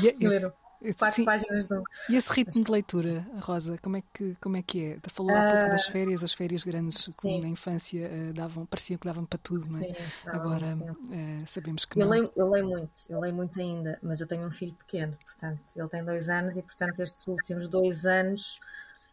[0.00, 0.14] E, é
[0.80, 1.24] esse, quatro sim.
[1.24, 1.82] páginas de um.
[2.08, 4.98] E esse ritmo de leitura, Rosa, como é que, como é, que é?
[5.08, 8.96] Falou há pouco das ah, férias, as férias grandes, como na infância uh, davam, pareciam
[8.96, 9.88] que davam para tudo, não é?
[9.88, 9.94] Sim,
[10.26, 12.12] Agora uh, sabemos que eu não.
[12.12, 15.60] Leio, eu leio muito, eu leio muito ainda, mas eu tenho um filho pequeno, portanto,
[15.74, 18.60] ele tem dois anos e, portanto, estes últimos dois anos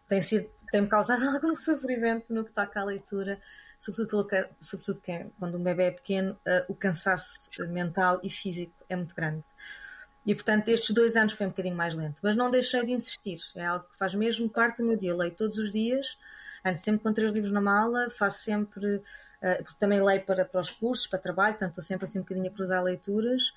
[0.07, 3.41] tem sido, tem-me causado algum sofrimento no que toca à leitura
[3.79, 5.01] sobretudo, pelo, sobretudo
[5.39, 9.43] quando um bebê é pequeno, uh, o cansaço mental e físico é muito grande.
[10.25, 12.19] E, portanto, estes dois anos foi um bocadinho mais lento.
[12.23, 13.37] Mas não deixei de insistir.
[13.55, 15.15] É algo que faz mesmo parte do meu dia.
[15.15, 16.17] Leio todos os dias,
[16.65, 18.95] ando sempre com três livros na mala, faço sempre.
[18.95, 22.47] Uh, também leio para, para os cursos, para trabalho, portanto, estou sempre assim um bocadinho
[22.47, 23.53] a cruzar leituras.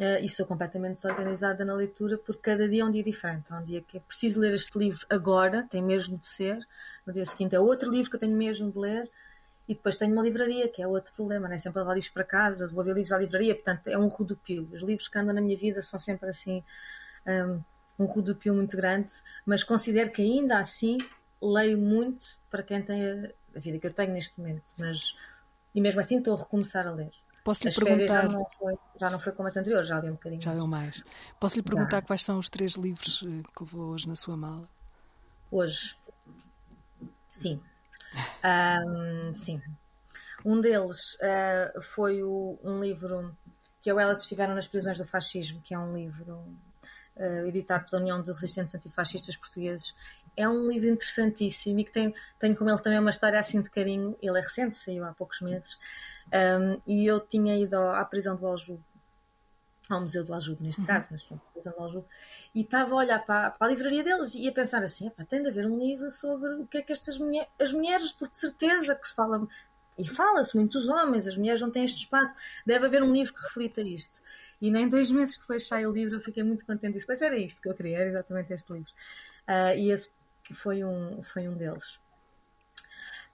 [0.00, 3.44] Uh, e sou completamente desorganizada na leitura, porque cada dia é um dia diferente.
[3.50, 6.58] Há um dia que é preciso ler este livro agora, tem mesmo de ser.
[7.06, 9.10] No dia seguinte é outro livro que eu tenho mesmo de ler.
[9.70, 12.24] E depois tenho uma livraria, que é outro problema, não é sempre levar livros para
[12.24, 14.68] casa, devolver livros à livraria, portanto é um rodopio.
[14.72, 16.64] Os livros que andam na minha vida são sempre assim
[17.24, 17.62] um,
[17.96, 19.12] um rodopio muito grande,
[19.46, 20.98] mas considero que ainda assim
[21.40, 25.14] leio muito para quem tem a, a vida que eu tenho neste momento, mas
[25.72, 27.12] e mesmo assim estou a recomeçar a ler.
[27.44, 28.22] Posso lhe perguntar.
[28.22, 30.42] Já não, foi, já não foi como as anteriores, já li um bocadinho.
[30.42, 31.04] Já deu mais.
[31.38, 34.68] Posso lhe perguntar quais são os três livros eh, que levou hoje na sua mala?
[35.48, 35.96] Hoje.
[37.28, 37.62] Sim.
[39.34, 39.60] Sim.
[40.44, 43.36] Um deles uh, foi o, um livro
[43.80, 46.34] que é o Elas Estiveram nas Prisões do Fascismo, que é um livro
[47.16, 49.94] uh, editado pela União de Resistentes Antifascistas Portugueses.
[50.36, 53.70] É um livro interessantíssimo e que tem, tem com ele também uma história assim de
[53.70, 54.16] carinho.
[54.22, 55.78] Ele é recente, saiu há poucos meses.
[56.32, 58.82] Um, e eu tinha ido à prisão do Aljube
[59.94, 60.86] ao Museu do Aljube, neste uhum.
[60.86, 62.06] caso, mas prisão do Aljube,
[62.54, 65.48] e estava a olhar para, para, a livraria deles e a pensar assim: tem de
[65.48, 68.94] haver um livro sobre o que é que estas mulheres, as mulheres, porque de certeza
[68.94, 69.46] que se fala,
[69.98, 73.34] e fala-se muito dos homens, as mulheres não têm este espaço, deve haver um livro
[73.34, 74.22] que reflita isto.
[74.60, 77.06] E nem dois meses depois sai o livro, eu fiquei muito contente disso.
[77.06, 78.90] Pois era isto que eu queria, era exatamente este livro.
[79.48, 80.10] Uh, e esse
[80.54, 82.00] foi um, foi um deles.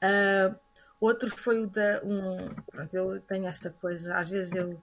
[0.02, 0.58] Uh,
[1.00, 2.02] outro foi o da.
[2.04, 4.82] Um, pronto, eu tenho esta coisa, às vezes eu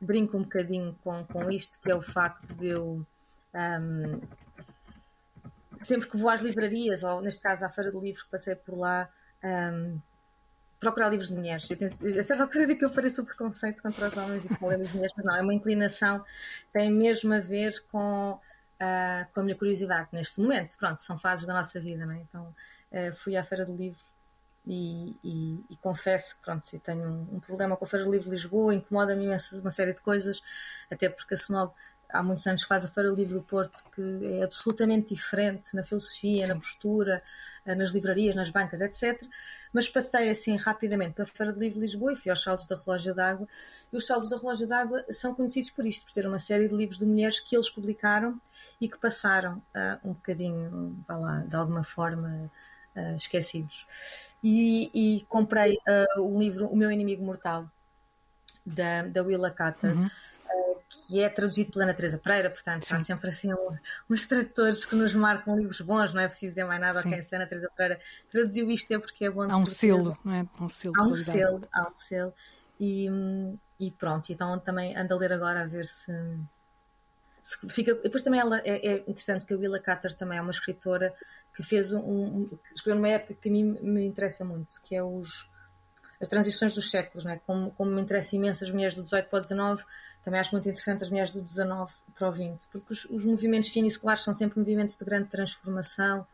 [0.00, 3.06] brinco um bocadinho com, com isto, que é o facto de eu.
[3.54, 4.20] Um,
[5.78, 8.76] sempre que vou às livrarias, ou neste caso à Feira do Livro, que passei por
[8.76, 9.08] lá,
[9.44, 9.98] um,
[10.80, 11.68] procurar livros de mulheres.
[11.70, 14.54] Eu tenho, a certa altura digo que eu pareço o preconceito contra os homens e
[14.56, 16.24] falar de mulheres, mas não, é uma inclinação,
[16.72, 20.76] tem mesmo a ver com, uh, com a minha curiosidade neste momento.
[20.76, 22.20] Pronto, são fases da nossa vida, é?
[22.28, 22.54] Então
[22.92, 24.00] uh, fui à Feira do Livro
[24.70, 28.12] e, e, e, confesso que pronto, eu tenho um, um, problema com a Feira do
[28.12, 30.42] Livro de Lisboa, incomoda-me imenso uma série de coisas,
[30.90, 31.72] até porque a Snob
[32.10, 35.82] há muitos anos faz a Feira do Livro do Porto, que é absolutamente diferente na
[35.82, 36.48] filosofia, Sim.
[36.48, 37.22] na postura,
[37.64, 39.22] eh, nas livrarias, nas bancas, etc.
[39.72, 42.66] Mas passei assim rapidamente para a Feira do Livro de Lisboa e fui aos saldos
[42.66, 43.48] da Relógio d'Água.
[43.90, 46.74] E os saldos da Relógio d'Água são conhecidos por isto, por ter uma série de
[46.74, 48.38] livros de mulheres que eles publicaram
[48.78, 52.50] e que passaram uh, um bocadinho, vá lá, de alguma forma
[52.98, 53.86] uh, esquecidos.
[54.42, 55.74] E, e comprei
[56.16, 57.70] uh, o livro O Meu Inimigo Mortal,
[58.64, 59.96] da, da Willa Carter.
[59.96, 60.08] Uhum
[61.06, 62.96] que é traduzido pela Ana Teresa Pereira, portanto Sim.
[62.96, 63.76] há sempre assim um,
[64.08, 67.08] uns tradutores que nos marcam livros bons, não é preciso dizer mais nada, Sim.
[67.08, 69.50] ok, se a Ana Teresa Pereira traduziu isto é porque é bom.
[69.50, 70.46] Há um selo, não é?
[70.60, 72.34] Um selo há um selo, há um selo.
[72.80, 73.08] E,
[73.78, 76.12] e pronto, então também ando a ler agora a ver se
[77.68, 77.94] fica.
[77.94, 81.14] Depois também ela é, é interessante porque a Willa Carter também é uma escritora
[81.54, 85.02] que fez um, um escreveu numa época que a mim me interessa muito, que é
[85.02, 85.48] os
[86.20, 87.40] as transições dos séculos, né?
[87.46, 89.84] como, como me interessa imenso as mulheres do 18 para o 19,
[90.24, 93.70] também acho muito interessante as mulheres do 19 para o 20, porque os, os movimentos
[93.70, 96.26] finisculares são sempre movimentos de grande transformação,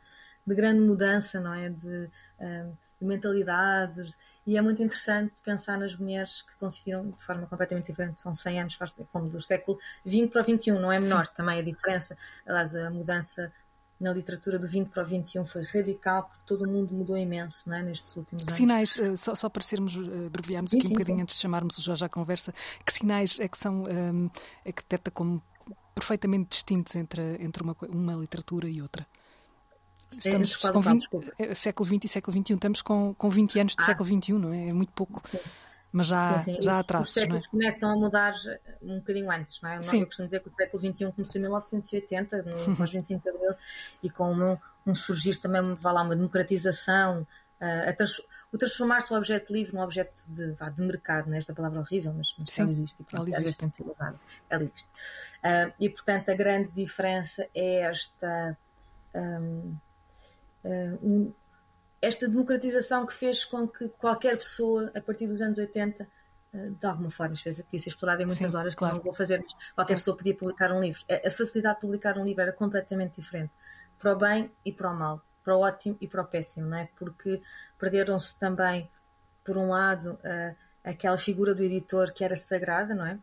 [0.46, 1.68] de grande mudança, não é?
[1.68, 2.72] De, um,
[3.04, 8.34] mentalidades, e é muito interessante pensar nas mulheres que conseguiram de forma completamente diferente, são
[8.34, 8.78] 100 anos,
[9.12, 11.32] como do século 20 para o 21, não é menor Sim.
[11.34, 13.52] também a diferença, aliás, a mudança
[14.00, 17.68] na literatura do 20 para o 21 foi radical, porque todo o mundo mudou imenso
[17.68, 18.54] não é, nestes últimos anos.
[18.54, 21.22] Sinais, eh, só, só para sermos, eh, abreviarmos aqui sim, um bocadinho sim.
[21.22, 22.52] antes de chamarmos o Jorge à conversa,
[22.84, 24.30] que sinais é que são, um,
[24.64, 25.42] é que detecta como
[25.94, 29.06] perfeitamente distintos entre, entre uma, uma literatura e outra?
[30.16, 31.08] Estamos com 20,
[31.54, 33.84] século XX e século XXI, estamos com, com 20 anos de ah.
[33.84, 34.68] século XXI, não é?
[34.68, 35.22] É muito pouco.
[35.92, 36.62] mas já, sim, sim.
[36.62, 37.08] já há traços.
[37.08, 37.48] Os séculos é?
[37.48, 38.34] começam a mudar
[38.82, 39.82] um bocadinho antes, não é?
[39.82, 40.00] Sim.
[40.00, 43.54] Eu costumo dizer que o século XXI começou em 1980, no pós 25 de Abril,
[44.02, 47.26] e com um, um surgir também, vá lá, uma democratização,
[47.60, 48.20] uh, trans,
[48.52, 51.54] o transformar-se o objeto livre num objeto de, vá, de mercado, nesta é?
[51.54, 53.84] palavra horrível, mas, mas ela existe, e, pronto, ela existe.
[54.50, 54.88] Ela existe.
[55.44, 58.56] Uh, e, portanto, a grande diferença é esta.
[59.14, 59.76] Um, um,
[62.00, 66.06] esta democratização que fez com que qualquer pessoa, a partir dos anos 80,
[66.52, 68.96] eh, de alguma forma, às vezes podia ser explorada em muitas Sim, horas, claro.
[68.96, 71.02] não vou fazer, mas qualquer pessoa podia publicar um livro.
[71.08, 73.52] A facilidade de publicar um livro era completamente diferente,
[73.98, 76.76] para o bem e para o mal, para o ótimo e para o péssimo, não
[76.76, 76.88] é?
[76.96, 77.40] Porque
[77.78, 78.90] perderam-se também,
[79.44, 83.18] por um lado, uh, aquela figura do editor que era sagrada, não é?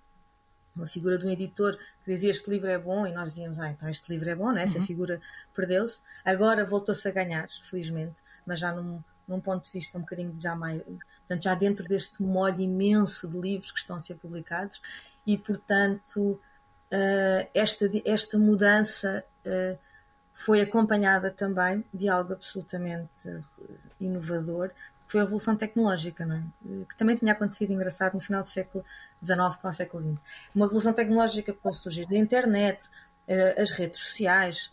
[0.76, 3.70] Uma figura de um editor que dizia este livro é bom e nós dizíamos, ah,
[3.70, 4.64] então este livro é bom, né?
[4.64, 4.86] essa uhum.
[4.86, 5.22] figura
[5.54, 6.02] perdeu-se.
[6.24, 10.56] Agora voltou-se a ganhar, felizmente, mas já num, num ponto de vista um bocadinho já
[10.56, 10.82] mais.
[10.82, 14.82] Portanto, já dentro deste molho imenso de livros que estão a ser publicados,
[15.26, 16.40] e portanto,
[16.92, 19.78] uh, esta, esta mudança uh,
[20.34, 23.30] foi acompanhada também de algo absolutamente
[24.00, 24.72] inovador,
[25.12, 26.86] que foi a revolução tecnológica, não é?
[26.86, 28.86] que também tinha acontecido engraçado no final do século
[29.22, 30.22] XIX para o século XX.
[30.56, 32.88] Uma revolução tecnológica que pode surgir da internet,
[33.28, 34.72] uh, as redes sociais,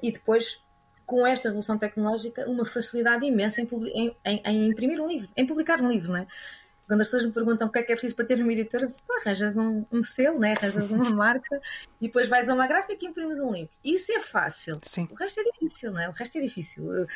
[0.00, 0.62] e depois
[1.04, 5.46] com esta revolução tecnológica, uma facilidade imensa em, em, em, em, imprimir um livro, em
[5.46, 6.26] publicar um livro, não é?
[6.86, 8.84] Quando as pessoas me perguntam o que é que é preciso para ter uma editora,
[8.84, 10.52] eu digo, arranjas um, um selo, né?
[10.52, 11.60] arranjas uma marca
[12.00, 13.70] e depois vais a uma gráfica e imprimes um livro.
[13.82, 14.80] Isso é fácil.
[14.84, 15.08] Sim.
[15.10, 16.08] O resto é difícil, não é?
[16.08, 17.06] O resto é difícil.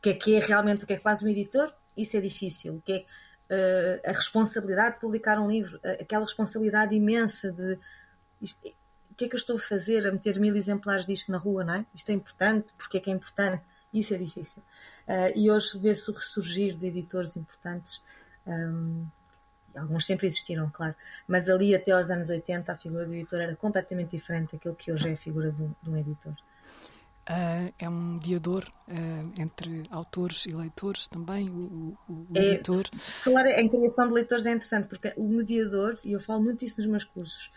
[0.00, 1.72] O que é que é realmente, o que é que faz um editor?
[1.96, 2.76] Isso é difícil.
[2.76, 3.06] O que
[3.50, 7.78] é uh, a responsabilidade de publicar um livro, aquela responsabilidade imensa de
[9.20, 11.74] que é que eu estou a fazer a meter mil exemplares disto na rua, não
[11.74, 11.86] é?
[11.94, 13.62] Isto é importante, porque é que é importante?
[13.92, 14.62] Isso é difícil.
[15.06, 18.02] Uh, e hoje vê-se o ressurgir de editores importantes.
[18.46, 19.06] Um,
[19.76, 20.94] alguns sempre existiram, claro,
[21.28, 24.90] mas ali até aos anos 80 a figura do editor era completamente diferente daquilo que
[24.90, 26.34] hoje é a figura de, de um editor.
[27.28, 32.88] Uh, é um mediador uh, entre autores e leitores também, o, o, o é, editor.
[33.22, 36.80] Falar em criação de leitores é interessante, porque o mediador, e eu falo muito isso
[36.80, 37.52] nos meus cursos,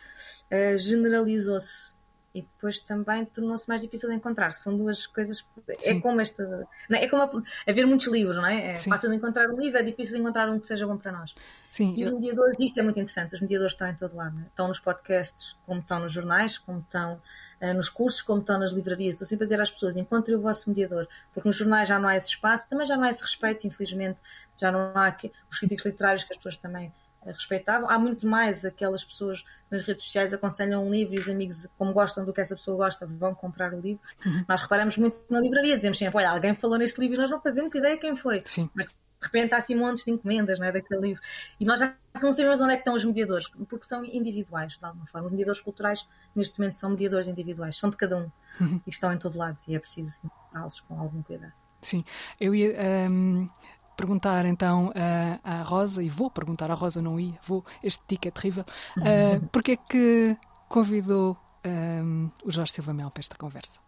[0.52, 1.94] uh, generalizou-se
[2.34, 4.52] e depois também tornou-se mais difícil de encontrar.
[4.54, 5.46] São duas coisas.
[5.68, 5.98] É Sim.
[5.98, 6.68] É como esta.
[6.90, 7.08] É?
[7.08, 8.72] como haver muitos livros, não é?
[8.72, 8.90] É Sim.
[8.90, 11.36] fácil de encontrar um livro, é difícil de encontrar um que seja bom para nós.
[11.70, 12.08] Sim, e eu...
[12.08, 13.36] os mediadores, isto é muito interessante.
[13.36, 14.40] Os mediadores estão em todo lado.
[14.40, 14.44] É?
[14.48, 17.22] Estão nos podcasts, como estão nos jornais, como estão
[17.62, 19.16] uh, nos cursos, como estão nas livrarias.
[19.16, 22.10] Estou sempre a dizer às pessoas: encontrem o vosso mediador, porque nos jornais já não
[22.10, 24.18] há esse espaço, também já não há esse respeito, infelizmente.
[24.58, 25.16] Já não há
[25.52, 26.92] os críticos literários que as pessoas também
[27.26, 27.90] respeitavam.
[27.90, 31.94] Há muito mais aquelas pessoas nas redes sociais aconselham um livro e os amigos, como
[31.94, 34.02] gostam do que essa pessoa gosta, vão comprar o livro.
[34.26, 34.46] Uhum.
[34.48, 37.42] Nós reparamos muito na livraria, dizemos sempre: olha, alguém falou neste livro e nós não
[37.42, 38.42] fazemos ideia quem foi.
[38.46, 38.70] Sim.
[38.74, 41.22] Mas de repente há assim montes de encomendas não é, daquele livro.
[41.60, 44.86] E nós já não sabemos onde é que estão os mediadores, porque são individuais, de
[44.86, 45.28] alguma forma.
[45.28, 46.06] Os mediadores culturais,
[46.36, 48.82] neste momento, são mediadores individuais, são de cada um uhum.
[48.86, 51.54] e estão em todo lado e é preciso encontrá-los com algum cuidado.
[51.82, 52.04] Sim,
[52.40, 52.76] eu ia.
[53.10, 53.50] Um
[53.96, 58.28] perguntar então uh, à Rosa, e vou perguntar à Rosa, não ia, vou, este tique
[58.28, 58.64] é terrível,
[58.98, 63.80] uh, porque é que convidou um, o Jorge Silva Mel para esta conversa?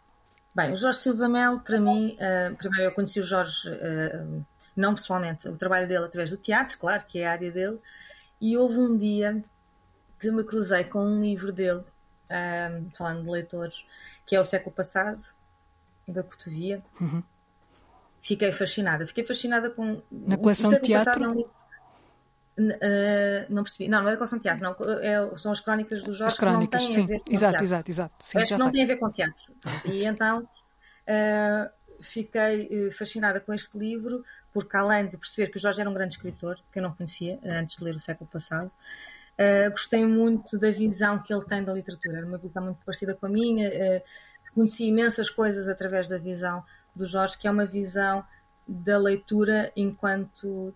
[0.56, 4.94] Bem, o Jorge Silva Mel, para mim, uh, primeiro eu conheci o Jorge, uh, não
[4.94, 7.80] pessoalmente, o trabalho dele através do teatro, claro, que é a área dele,
[8.40, 9.44] e houve um dia
[10.20, 11.84] que me cruzei com um livro dele,
[12.94, 13.86] falando de leitores,
[14.26, 15.20] que é O Século Passado,
[16.08, 16.84] da Cotovia.
[17.00, 17.24] Uhum
[18.26, 19.06] fiquei fascinada.
[19.06, 20.02] Fiquei fascinada com.
[20.12, 21.28] Na coleção de teatro?
[22.58, 23.88] Não, uh, não percebi.
[23.88, 24.76] Não, não é da coleção de teatro, não.
[25.00, 26.34] É, são as crónicas do Jorge.
[26.34, 27.14] As crónicas, que não têm sim.
[27.14, 27.66] A ver com exato, teatro.
[27.66, 28.16] exato, exato.
[28.20, 29.54] Sim, Acho que não tem a ver com teatro.
[29.86, 31.70] E então uh,
[32.02, 35.94] fiquei uh, fascinada com este livro, porque além de perceber que o Jorge era um
[35.94, 38.72] grande escritor, que eu não conhecia antes de ler o século passado.
[39.38, 43.14] Uh, gostei muito da visão que ele tem da literatura, era uma visão muito parecida
[43.14, 43.70] com a minha.
[44.56, 46.64] Conheci imensas coisas através da visão
[46.96, 48.26] do Jorge, que é uma visão
[48.68, 50.74] da leitura enquanto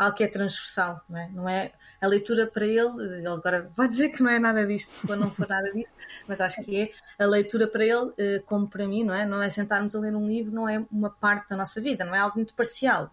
[0.00, 1.28] algo que é transversal, não é?
[1.28, 4.90] Não é a leitura para ele, ele agora vai dizer que não é nada disto,
[4.90, 5.92] se não for nada disto,
[6.26, 6.80] mas acho que
[7.18, 9.26] é a leitura para ele, eh, como para mim, não é?
[9.26, 12.14] Não é sentarmos a ler um livro, não é uma parte da nossa vida, não
[12.14, 13.10] é algo muito parcial.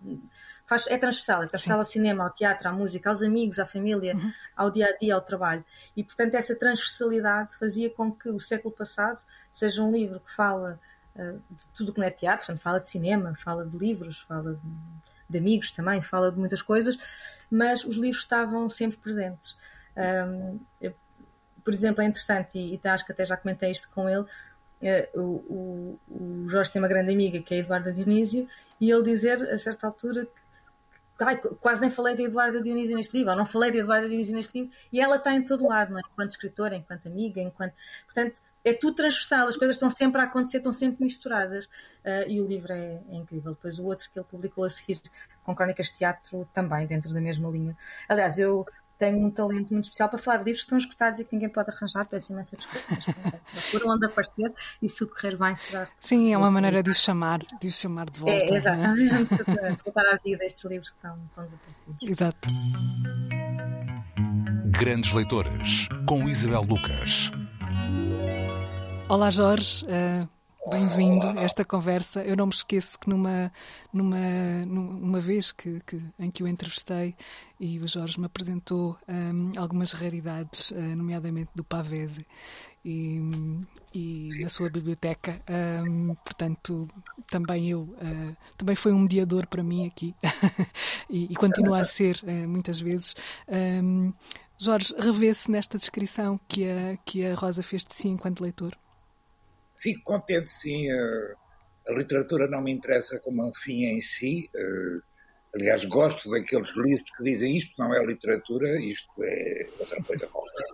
[0.66, 1.80] Faz, é transversal, é transversal Sim.
[1.80, 4.32] ao cinema, ao teatro, à música, aos amigos, à família, uhum.
[4.56, 5.66] ao dia a dia, ao trabalho.
[5.96, 10.80] E portanto, essa transversalidade fazia com que o século passado seja um livro que fala
[11.50, 14.60] de tudo que não é teatro, portanto, fala de cinema, fala de livros, fala de,
[15.30, 16.98] de, amigos também, fala de muitas coisas,
[17.50, 19.58] mas os livros estavam sempre presentes.
[19.96, 20.94] Um, eu,
[21.64, 25.20] por exemplo, é interessante, e, e acho que até já comentei isto com ele, uh,
[25.20, 28.48] o, o, o, Jorge tem uma grande amiga que é a Eduarda Dionísio,
[28.80, 30.47] e ele dizer a certa altura que,
[31.20, 34.36] ai, quase nem falei de Eduardo Dionísio neste livro, ou não falei de Eduardo Dionísio
[34.36, 36.02] neste livro, e ela está em todo lado, não é?
[36.12, 37.74] enquanto escritora, enquanto amiga, enquanto.
[38.06, 41.66] Portanto, é tudo transversal, as coisas estão sempre a acontecer, estão sempre misturadas.
[41.66, 43.54] Uh, e o livro é, é, incrível.
[43.54, 45.02] Depois o outro que ele publicou a seguir,
[45.44, 47.78] com Crónicas de Teatro, também dentro da mesma linha.
[48.10, 48.66] Aliás, eu
[48.98, 51.50] tenho um talento muito especial para falar de livros que estão escutados e que ninguém
[51.50, 55.88] pode arranjar, peço imensa desculpa, por onde aparecer e se o decorrer bem será.
[56.00, 58.44] Sim, é uma maneira de os chamar, de os chamar de volta.
[58.44, 58.58] É, é?
[58.58, 59.78] exatamente, é?
[59.84, 62.10] voltar à vida estes livros que estão, estão desaparecidos.
[62.10, 62.48] Exato.
[64.68, 67.32] Grandes Leitores, com Isabel Lucas.
[69.10, 70.28] Olá Jorge, uh,
[70.70, 72.24] bem-vindo a esta conversa.
[72.24, 73.52] Eu não me esqueço que numa,
[73.94, 77.16] numa, numa vez que, que, em que o entrevistei
[77.60, 82.26] e o Jorge me apresentou um, algumas raridades, uh, nomeadamente do Pavese.
[82.86, 83.20] E,
[83.94, 85.42] e, na sua biblioteca.
[85.86, 86.88] Um, portanto,
[87.30, 90.16] também eu uh, também foi um mediador para mim aqui
[91.10, 93.14] e, e, continua a ser uh, muitas vezes.
[93.50, 94.14] Um,
[94.58, 98.78] Jorge, revê-se nesta descrição que a, que a Rosa fez de si enquanto leitor?
[99.80, 100.92] Fico contente, sim.
[100.92, 101.34] Eh,
[101.88, 104.50] a literatura não me interessa como um fim em si.
[104.56, 105.00] Eh,
[105.56, 110.68] aliás, gosto daqueles livros que dizem isto não é literatura, isto é outra coisa qualquer.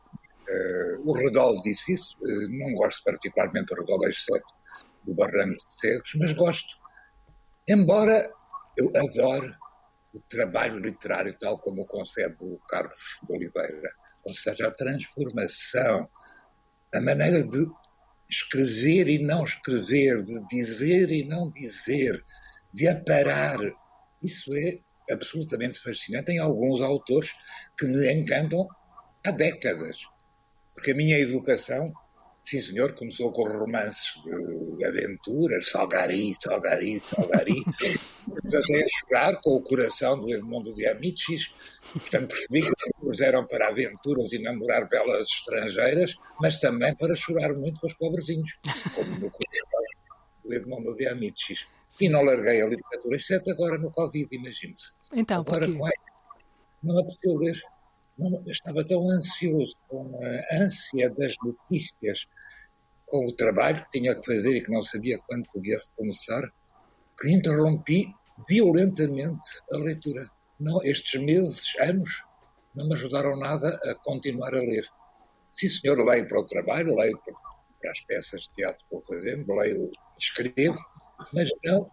[0.50, 2.18] Eh, o Redol disse isso.
[2.50, 4.54] Não gosto particularmente do Redol exceto
[5.04, 6.78] do Barranco de Cegos, mas gosto.
[7.68, 8.32] Embora
[8.78, 9.54] eu adore
[10.13, 13.92] o trabalho literário tal como o concebe o Carlos de Oliveira,
[14.24, 16.10] ou seja, a transformação,
[16.94, 17.66] a maneira de
[18.34, 22.24] escrever e não escrever, de dizer e não dizer,
[22.74, 23.58] de aparar.
[24.22, 24.80] Isso é
[25.12, 26.26] absolutamente fascinante.
[26.26, 27.34] Tem alguns autores
[27.78, 28.67] que me encantam
[29.26, 30.00] há décadas.
[30.74, 31.93] Porque a minha educação,
[32.44, 37.64] sim senhor, começou com romances de aventuras, Salgari, Salgari, Salgari.
[38.42, 41.54] Comecei a chorar com o coração do Edmundo de Amicis,
[41.94, 47.54] Portanto, percebi que eles eram para aventuras e namorar belas estrangeiras, mas também para chorar
[47.54, 48.58] muito com os pobrezinhos,
[48.96, 49.32] como no
[50.44, 51.68] do Edmundo de Amicis.
[52.02, 54.92] E não larguei a literatura, exceto agora no Covid, imagine-se.
[55.14, 55.88] Então, agora, com
[56.82, 57.62] não apeteceu ler.
[58.18, 62.26] Não, estava tão ansioso com a ânsia das notícias,
[63.13, 66.52] com o trabalho que tinha que fazer e que não sabia quando podia recomeçar,
[67.15, 68.08] que interrompi
[68.49, 70.28] violentamente a leitura
[70.60, 72.23] não, estes meses, anos,
[72.73, 74.88] não me ajudaram nada a continuar a ler.
[75.56, 77.15] Sim, senhor, leio para o trabalho, leio
[77.80, 80.80] para as peças de teatro por exemplo, leio, escrevo,
[81.32, 81.91] mas não,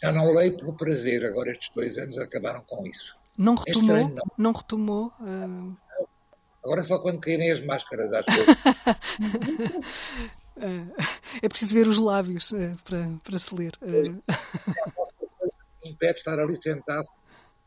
[0.00, 1.24] já não leio pelo prazer.
[1.26, 3.18] Agora estes dois anos acabaram com isso.
[3.36, 3.96] Não é retomou?
[3.96, 4.24] É estranho, não.
[4.38, 4.52] não.
[4.52, 5.12] retomou?
[5.18, 5.76] Uh...
[6.68, 8.44] Agora só quando caírem as máscaras, acho que.
[11.42, 13.72] é preciso ver os lábios uh, para, para se ler.
[13.80, 14.22] Uh...
[15.82, 17.08] Impede estar ali sentado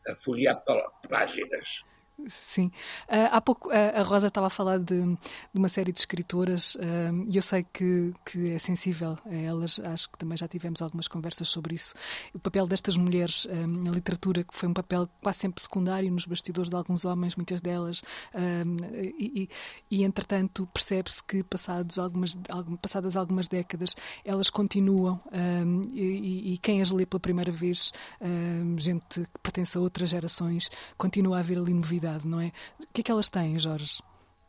[0.06, 0.62] a folhear
[1.08, 1.82] páginas.
[2.28, 2.66] Sim.
[3.08, 5.18] Uh, há pouco uh, a Rosa estava a falar de, de
[5.54, 10.10] uma série de escritoras uh, e eu sei que, que é sensível a elas, acho
[10.10, 11.94] que também já tivemos algumas conversas sobre isso.
[12.32, 16.70] O papel destas mulheres na literatura, que foi um papel quase sempre secundário nos bastidores
[16.70, 18.02] de alguns homens, muitas delas,
[19.18, 19.48] e,
[19.90, 22.36] e, e, entretanto percebe-se que passados algumas,
[22.80, 23.94] passadas algumas décadas
[24.24, 25.20] elas continuam
[25.92, 27.92] e, e, quem as lê pela primeira vez,
[28.78, 31.74] gente que pertence a outras gerações, continua a haver ali
[32.24, 32.52] não é?
[32.80, 34.02] O que é que elas têm, Jorge?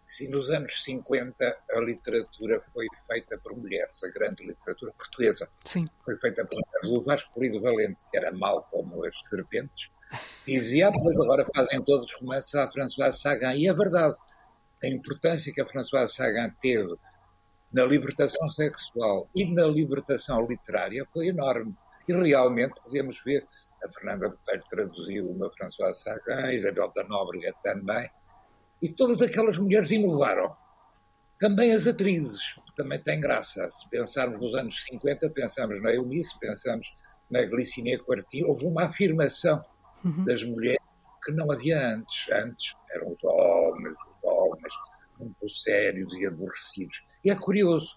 [0.07, 5.49] Sim, nos anos 50 a literatura foi feita por mulheres, a grande literatura portuguesa.
[5.65, 5.85] Sim.
[6.05, 6.89] Foi feita por mulheres.
[6.89, 9.89] O Vasco Polido Valente, que era mau como as serpentes,
[10.45, 13.55] dizia, ah, pois agora fazem todos os romances à Françoise Sagan.
[13.55, 14.15] E é verdade,
[14.83, 16.95] a importância que a Françoise Sagan teve
[17.71, 21.75] na libertação sexual e na libertação literária foi enorme.
[22.07, 23.47] E realmente podemos ver
[23.83, 28.09] a Fernanda Botelho traduziu uma Françoise Sagan, a Isabel da Nóbrega também,
[28.81, 30.55] e todas aquelas mulheres inovaram.
[31.39, 33.69] Também as atrizes, também tem graça.
[33.69, 36.93] Se pensarmos nos anos 50, pensamos na Eunice, pensamos
[37.29, 39.63] na Glicine Quarti, houve uma afirmação
[40.03, 40.23] uhum.
[40.25, 40.79] das mulheres
[41.23, 42.27] que não havia antes.
[42.31, 44.73] Antes eram os homens, os homens,
[45.19, 47.03] muito sérios e aborrecidos.
[47.23, 47.95] E é curioso,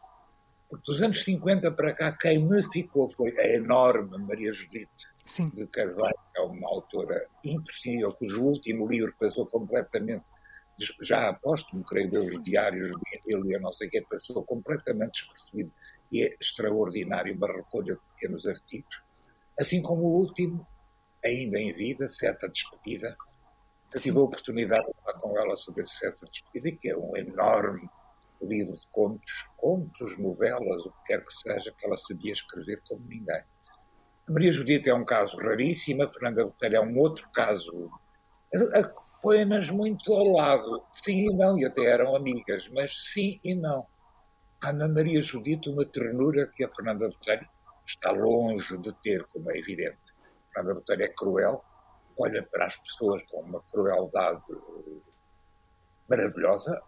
[0.69, 5.45] porque dos anos 50 para cá, quem me ficou foi a enorme Maria Judite Sim.
[5.47, 10.29] de Carvalho, que é uma autora imprescindível, cujo último livro passou completamente,
[11.03, 15.73] já apóstolo, creio eu, os diários de Emília, não sei o que, passou completamente despercebido
[16.13, 19.03] e é extraordinário, uma recolha de pequenos artigos.
[19.59, 20.65] Assim como o último,
[21.25, 23.17] ainda em vida, Certa Despedida.
[23.93, 27.17] Eu tive a oportunidade de falar com ela sobre esse Certa Despedida, que é um
[27.17, 27.89] enorme
[28.41, 33.05] livro de contos, contos, novelas, o que quer que seja, que ela sabia escrever como
[33.09, 33.43] ninguém.
[34.29, 37.89] Maria Judita é um caso raríssimo, a Fernanda Botelho é um outro caso.
[39.23, 40.83] Põe-nas muito ao lado.
[40.93, 43.87] Sim e não, e até eram amigas, mas sim e não.
[44.61, 47.49] Há na Maria Judita uma ternura que a Fernanda Botelho
[47.87, 50.13] está longe de ter, como é evidente.
[50.51, 51.65] A Fernanda Botelho é cruel,
[52.19, 54.43] olha para as pessoas com uma crueldade
[56.09, 56.83] maravilhosa.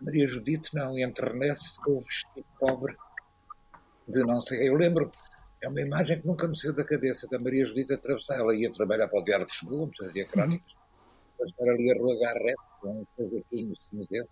[0.00, 2.96] A Maria Judite não, enternece com o vestido pobre
[4.06, 4.68] de não sei.
[4.68, 5.10] Eu lembro,
[5.66, 8.38] é uma imagem que nunca me saiu da cabeça da Maria Judite atravessar.
[8.38, 10.74] Ela ia trabalhar para o Diário de Lisboa, fazia crónicas,
[11.32, 14.30] depois para ali a Rua Garrett, com um casaquinho cinzento,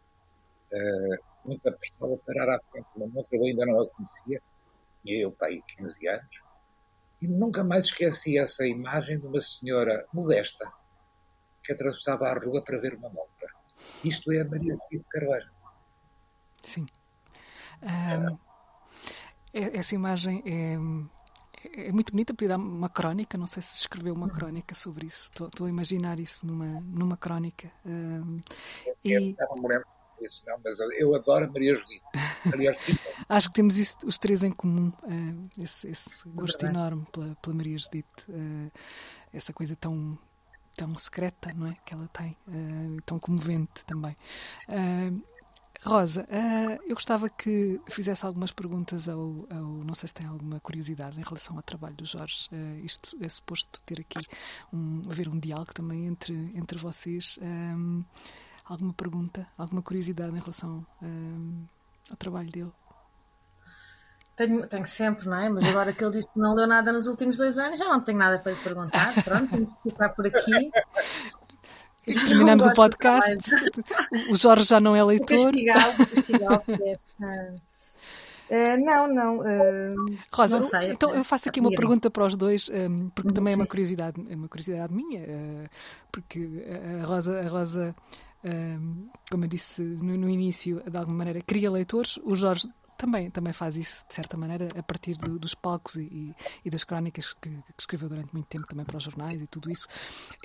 [0.72, 4.40] uh, muita pressão a parar à frente de uma moça, eu ainda não a conhecia,
[5.02, 6.42] tinha eu pai 15 anos,
[7.20, 10.72] e nunca mais esqueci essa imagem de uma senhora modesta
[11.64, 13.48] que atravessava a rua para ver uma montra.
[14.04, 15.50] Isto é a Maria Judite Carvalho.
[16.62, 16.86] Sim.
[17.82, 18.38] Um,
[19.52, 20.76] essa imagem é,
[21.72, 25.28] é muito bonita, podia dar uma crónica, não sei se escreveu uma crónica sobre isso,
[25.30, 27.70] estou, estou a imaginar isso numa, numa crónica.
[27.84, 28.40] Um,
[29.04, 29.12] e...
[29.12, 29.86] Eu lembro
[30.20, 32.02] disso, não, mas eu adoro a Maria Judite.
[32.52, 32.76] Aliás,
[33.28, 37.56] Acho que temos isso, os três em comum, uh, esse, esse, gosto enorme pela, pela
[37.56, 38.70] Maria Judite, uh,
[39.32, 40.18] essa coisa tão
[40.76, 44.16] tão secreta, não é, que ela tem, uh, tão comovente também.
[45.82, 50.58] Rosa, uh, eu gostava que fizesse algumas perguntas ao, ao, Não sei se tem alguma
[50.60, 52.48] curiosidade em relação ao trabalho do Jorge.
[52.52, 54.26] Uh, isto é suposto ter aqui
[54.72, 57.38] um, haver um diálogo também entre, entre vocês.
[57.42, 58.02] Um,
[58.64, 61.64] alguma pergunta, alguma curiosidade em relação um,
[62.10, 62.72] ao trabalho dele?
[64.36, 65.48] Tenho, tenho sempre, não é?
[65.48, 68.00] Mas agora que ele disse que não leu nada nos últimos dois anos, já não
[68.00, 69.22] tenho nada para lhe perguntar.
[69.22, 70.70] Pronto, temos que ficar por aqui.
[72.04, 73.50] Terminamos o podcast.
[74.30, 75.52] O Jorge já não é leitor.
[75.56, 76.62] Castigá-lo,
[78.50, 79.38] Uh, não, não.
[79.38, 83.32] Uh, Rosa, não sei, então eu faço aqui uma pergunta para os dois, um, porque
[83.32, 85.68] também é uma curiosidade, é uma curiosidade minha, uh,
[86.12, 86.62] porque
[87.02, 87.94] a Rosa, a Rosa
[89.30, 93.54] como eu disse no, no, início, de alguma maneira cria leitores, o Jorge também, também
[93.54, 97.48] faz isso, de certa maneira, a partir do, dos palcos e, e, das crónicas que,
[97.48, 99.88] que, escreveu durante muito tempo também para os jornais e tudo isso,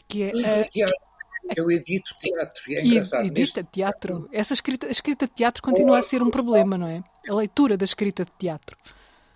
[0.08, 0.32] que é...
[1.56, 3.26] Eu edito teatro e é engraçado.
[3.26, 4.30] Edita teatro.
[4.32, 7.04] Essa escrita, a escrita de teatro continua a ser um problema, não é?
[7.28, 8.78] A leitura da escrita de teatro.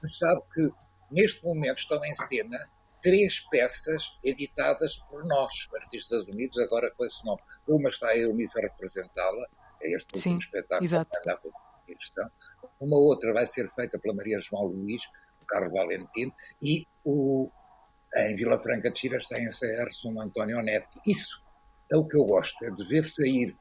[0.07, 0.69] Sabe que
[1.11, 2.57] neste momento estão em cena
[3.01, 7.41] três peças editadas por nós, artistas unidos, agora com esse nome.
[7.67, 9.45] Uma está a Eunice a representá-la,
[9.81, 11.11] é este Sim, espetáculo exato.
[11.85, 12.29] que questão.
[12.79, 15.03] Uma outra vai ser feita pela Maria João Luís,
[15.41, 17.49] o Carlos Valentino, e o,
[18.15, 20.99] em Vila Franca de Xira está a ensaiar-se um António Netti.
[21.05, 21.42] Isso
[21.93, 23.55] é o que eu gosto, é de ver sair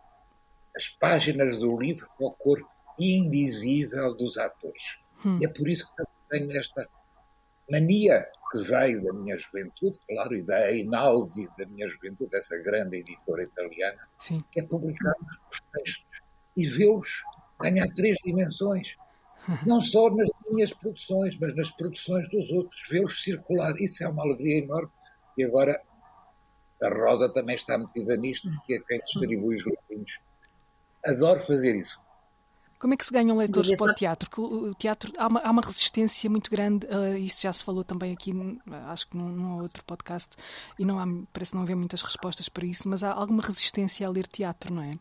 [0.75, 2.69] as páginas do livro com o corpo
[2.99, 4.99] indizível dos atores.
[5.25, 5.39] Hum.
[5.43, 6.89] É por isso que eu tenho esta
[7.71, 12.99] mania que veio da minha juventude, claro, e da Einaudi da minha juventude, essa grande
[12.99, 14.39] editora italiana, Sim.
[14.57, 15.15] é publicar
[15.51, 16.21] os textos
[16.57, 17.23] e vê-los
[17.61, 18.97] ganhar três dimensões.
[19.67, 23.75] Não só nas minhas produções, mas nas produções dos outros, vê-los circular.
[23.79, 24.91] Isso é uma alegria enorme.
[25.37, 25.83] E agora
[26.83, 30.19] a Rosa também está metida nisto, que é quem distribui os livrinhos.
[31.05, 32.01] Adoro fazer isso.
[32.79, 34.29] Como é que se ganham leitores para o teatro?
[34.29, 37.85] Porque o teatro há uma, há uma resistência muito grande, uh, isso já se falou
[37.85, 38.33] também aqui,
[38.89, 40.37] acho que num, num, outro podcast,
[40.77, 44.11] e não há, parece não haver muitas respostas para isso, mas há alguma resistência a
[44.11, 44.95] ler teatro, não é?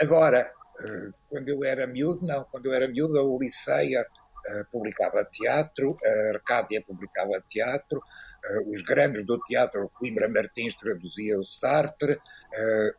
[0.00, 0.50] Agora,
[0.82, 2.44] eh, quando eu era miúdo, não.
[2.44, 8.02] Quando eu era miúdo, a Ulisseia uh, publicava teatro, a Arcádia publicava teatro,
[8.66, 12.94] os grandes do teatro, Coimbra Martins traduzia o Sartre, uh,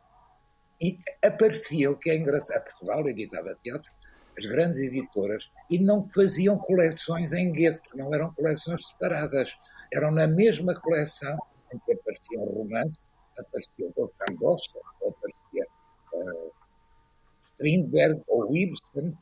[0.80, 3.90] e aparecia, o que é engraçado, a Portugal editava teatro,
[4.36, 9.56] as grandes editoras, e não faziam coleções em gueto, não eram coleções separadas,
[9.92, 11.38] eram na mesma coleção
[11.72, 12.64] em que aparecia o
[13.94, 14.70] Wolfgang Gosse,
[15.06, 15.66] aparecia
[16.14, 16.52] uh,
[17.52, 19.16] Strindberg ou Ibsen,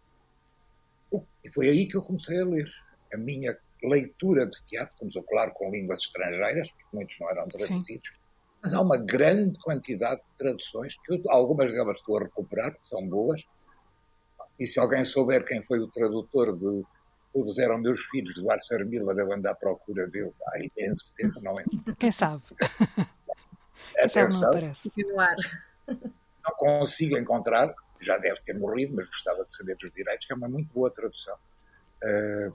[1.45, 2.71] e foi aí que eu comecei a ler.
[3.13, 7.87] A minha leitura de teatro, começou, claro, com línguas estrangeiras, porque muitos não eram traduzidos,
[7.87, 8.21] Sim.
[8.63, 12.87] mas há uma grande quantidade de traduções, que eu, algumas delas estou a recuperar, que
[12.87, 13.45] são boas,
[14.59, 16.85] e se alguém souber quem foi o tradutor de
[17.33, 21.41] Todos Eram Meus Filhos, do Arthur Miller, eu ando à procura dele há imenso tempo,
[21.41, 21.65] não é?
[21.99, 22.43] Quem sabe?
[23.95, 24.91] Quem sabe não aparece.
[25.87, 30.37] Não consigo encontrar, já deve ter morrido, mas gostava de saber dos direitos, que é
[30.37, 31.37] uma muito boa tradução.
[32.03, 32.53] Uh,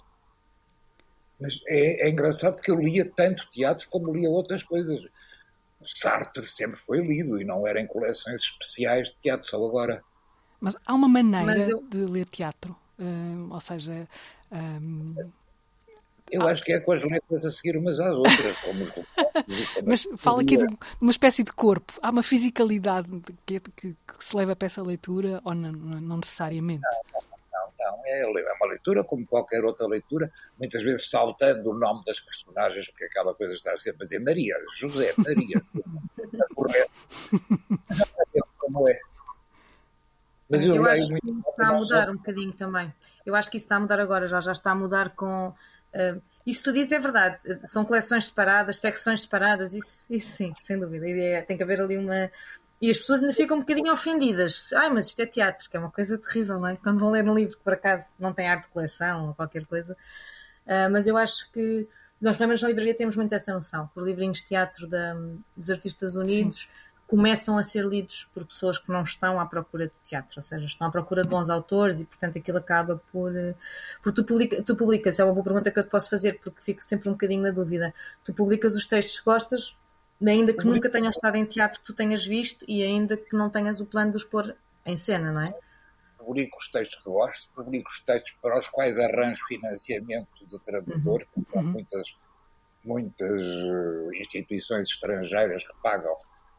[1.40, 5.02] mas é, é, engraçado porque eu lia tanto teatro como lia outras coisas.
[5.80, 10.04] O Sartre sempre foi lido e não era em coleções especiais de teatro, só agora.
[10.60, 11.84] Mas há uma maneira eu...
[11.84, 14.08] de ler teatro, uh, ou seja,
[14.52, 15.16] um,
[16.32, 18.58] Eu acho que é com as letras a seguir umas às outras.
[18.62, 18.92] Como os...
[19.86, 20.66] Mas fala aqui de
[21.00, 21.94] uma espécie de corpo.
[22.02, 23.08] Há uma fisicalidade
[23.46, 26.82] que, que, que se leva para essa leitura ou não, não necessariamente?
[26.82, 27.35] Não, não,
[27.86, 28.02] não.
[28.06, 30.30] É, é uma leitura como qualquer outra leitura,
[30.60, 34.56] muitas vezes saltando o nome das personagens, porque aquela coisa está sempre a dizer Maria,
[34.76, 35.62] José, Maria.
[38.60, 39.00] como é.
[40.50, 42.94] Mas eu, eu acho que isso está a mudar um bocadinho também.
[43.26, 45.54] Eu acho que isso está a mudar agora, já, já está a mudar com.
[45.94, 50.78] Uh, isso tu dizes é verdade, são coleções separadas, secções separadas, isso, isso sim, sem
[50.78, 51.10] dúvida.
[51.10, 52.30] É, tem que haver ali uma.
[52.82, 54.72] E as pessoas ainda ficam um bocadinho ofendidas.
[54.74, 56.76] Ai, mas isto é teatro, que é uma coisa terrível, não é?
[56.76, 59.66] Quando vão ler um livro que por acaso não tem arte de coleção ou qualquer
[59.66, 59.96] coisa.
[60.66, 61.88] Uh, mas eu acho que
[62.20, 63.88] nós, pelo menos na livraria, temos muito essa noção.
[63.94, 65.16] Por livrinhos de teatro da,
[65.56, 66.62] dos Artistas Unidos.
[66.62, 66.68] Sim
[67.08, 70.66] começam a ser lidos por pessoas que não estão à procura de teatro, ou seja,
[70.66, 73.36] estão à procura de bons autores e, portanto, aquilo acaba por.
[73.36, 73.54] Eh,
[74.02, 76.62] por tu, publica, tu publicas, é uma boa pergunta que eu te posso fazer, porque
[76.62, 77.94] fico sempre um bocadinho na dúvida.
[78.24, 79.78] Tu publicas os textos que gostas,
[80.26, 83.50] ainda que nunca tenham estado em teatro que tu tenhas visto e ainda que não
[83.50, 84.56] tenhas o plano de os pôr
[84.86, 85.54] em cena, não é?
[86.18, 91.22] Publico os textos que gosto, publico os textos para os quais arranjo financiamento de tradutor,
[91.22, 91.44] uhum.
[91.44, 91.68] porque há uhum.
[91.68, 92.18] muitas,
[92.84, 96.16] muitas eh, instituições estrangeiras que pagam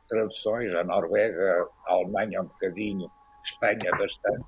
[0.09, 3.11] traduções, a Noruega, a Alemanha um bocadinho,
[3.45, 4.45] Espanha bastante.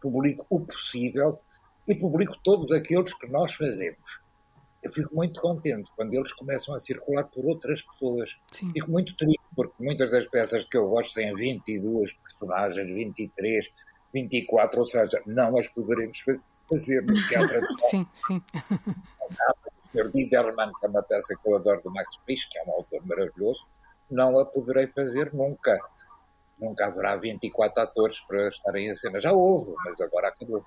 [0.00, 1.38] Publico o possível
[1.86, 4.21] e publico todos aqueles que nós fazemos.
[4.82, 8.36] Eu fico muito contente quando eles começam a circular por outras pessoas.
[8.50, 8.70] Sim.
[8.72, 13.70] Fico muito triste porque muitas das peças que eu gosto têm 22 personagens, 23,
[14.12, 16.18] 24, ou seja, não as poderemos
[16.68, 17.60] fazer no teatro.
[17.78, 18.42] Sim, sim.
[19.94, 20.10] O Sr.
[20.10, 23.06] Diderman, que é uma peça que eu adoro do Max Frisch, que é um autor
[23.06, 23.60] maravilhoso,
[24.10, 25.78] não a poderei fazer nunca.
[26.58, 29.20] Nunca haverá 24 atores para estarem em cena.
[29.20, 30.64] Já houve, mas agora acabou.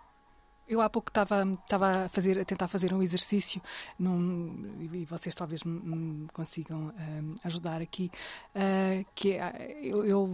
[0.67, 3.61] Eu há pouco estava, estava a, fazer, a tentar fazer um exercício
[3.99, 8.09] num, e vocês talvez me, consigam uh, ajudar aqui,
[8.55, 10.33] uh, que é, eu, eu,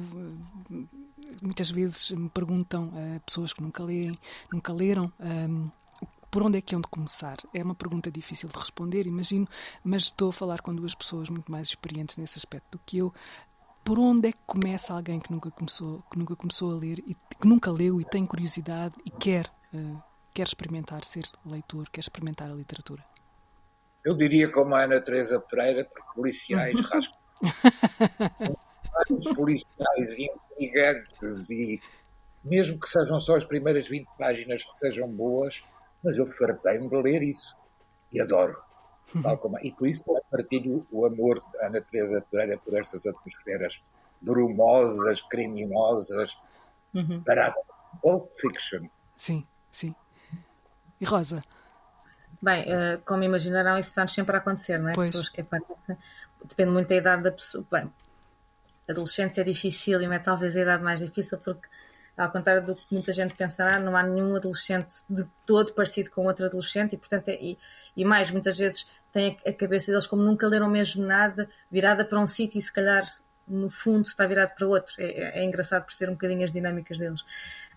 [1.42, 4.12] muitas vezes me perguntam uh, pessoas que nunca leem,
[4.52, 5.12] nunca leram
[6.32, 7.36] por onde é que hão de começar?
[7.54, 9.46] É uma pergunta difícil de responder, imagino,
[9.84, 13.14] mas estou a falar com duas pessoas muito mais experientes nesse aspecto do que eu.
[13.84, 17.16] Por onde é que começa alguém que nunca começou, que nunca começou a ler e
[17.16, 20.02] que nunca leu e tem curiosidade e quer, uh,
[20.34, 23.04] quer experimentar ser leitor, quer experimentar a literatura?
[24.04, 27.18] Eu diria como a Ana Teresa Pereira, porque policiais rascam.
[28.94, 31.80] Vários policiais intrigantes e
[32.44, 35.64] mesmo que sejam só as primeiras 20 páginas que sejam boas,
[36.04, 37.56] mas eu fartei-me de ler isso
[38.12, 38.58] e adoro.
[39.22, 43.82] Tal como, e por isso partilho o amor da Ana Teresa Pereira por estas atmosferas
[44.22, 46.38] brumosas, criminosas,
[46.94, 47.22] uhum.
[47.24, 47.54] para a
[48.02, 48.88] Pulp Fiction.
[49.18, 49.94] Sim, sim.
[51.02, 51.42] E Rosa?
[52.42, 54.94] Bem, uh, como imaginarão, isso está sempre a acontecer, não é?
[54.94, 55.10] Pois.
[55.10, 55.98] Pessoas que aparecem.
[56.46, 57.66] Depende muito da idade da pessoa.
[57.70, 57.92] Bem,
[58.88, 61.68] adolescência é difícil e é talvez a idade mais difícil porque
[62.18, 66.26] ao contrário do que muita gente pensará, não há nenhum adolescente de todo parecido com
[66.26, 67.58] outro adolescente e, portanto, é, e,
[67.96, 72.20] e mais, muitas vezes tem a cabeça deles como nunca leram mesmo nada, virada para
[72.20, 73.04] um sítio e se calhar
[73.48, 74.94] no fundo está virado para outro.
[74.98, 77.26] É, é, é engraçado perceber um bocadinho as dinâmicas deles.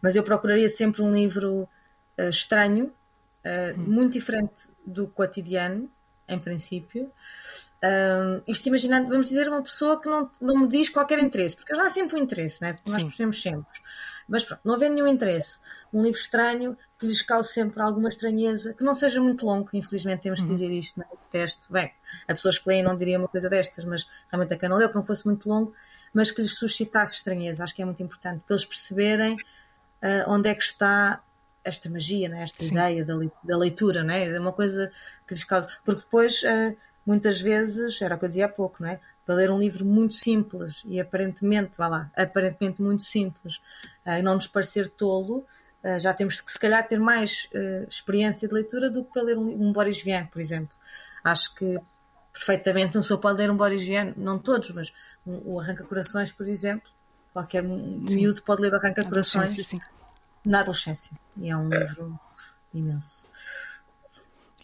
[0.02, 1.68] Mas eu procuraria sempre um livro
[2.18, 2.92] uh, estranho,
[3.45, 5.90] uh, muito diferente do cotidiano,
[6.28, 7.11] em princípio.
[7.84, 11.74] Uh, isto imaginando, vamos dizer, uma pessoa que não, não me diz qualquer interesse, porque
[11.74, 12.76] há sempre um interesse, né?
[12.86, 13.80] nós percebemos sempre.
[14.26, 15.61] Mas pronto, não havendo nenhum interesse.
[15.92, 20.22] Um livro estranho que lhes cause sempre alguma estranheza, que não seja muito longo, infelizmente
[20.22, 20.53] temos que uhum.
[20.55, 21.16] dizer isto, não é?
[21.16, 21.70] Detesto.
[21.70, 21.92] Bem,
[22.26, 24.88] a pessoas que leem não diria uma coisa destas, mas realmente a quem não leu,
[24.88, 25.74] que não fosse muito longo,
[26.14, 27.64] mas que lhes suscitasse estranheza.
[27.64, 31.22] Acho que é muito importante para eles perceberem uh, onde é que está
[31.64, 32.42] esta magia, né?
[32.42, 32.74] esta Sim.
[32.74, 34.28] ideia da, da leitura, né?
[34.28, 34.92] é uma coisa
[35.26, 35.68] que lhes causa.
[35.84, 39.00] Porque depois, uh, muitas vezes, era o que eu dizia há pouco, não é?
[39.24, 43.56] para ler um livro muito simples e aparentemente, vá lá, aparentemente muito simples,
[44.06, 45.44] uh, e não nos parecer tolo,
[45.82, 47.48] uh, já temos que se calhar ter mais
[47.88, 50.76] experiência de leitura do que para ler um, um Boris Vian, por exemplo.
[51.24, 51.78] Acho que
[52.32, 54.92] perfeitamente não só pode ler um Boris Vian, não todos, mas
[55.24, 56.90] o Arranca Corações, por exemplo,
[57.32, 58.16] qualquer sim.
[58.16, 59.56] miúdo pode ler o Arranca Corações
[60.45, 61.16] na adolescência.
[61.36, 62.18] E é um livro
[62.72, 63.24] imenso.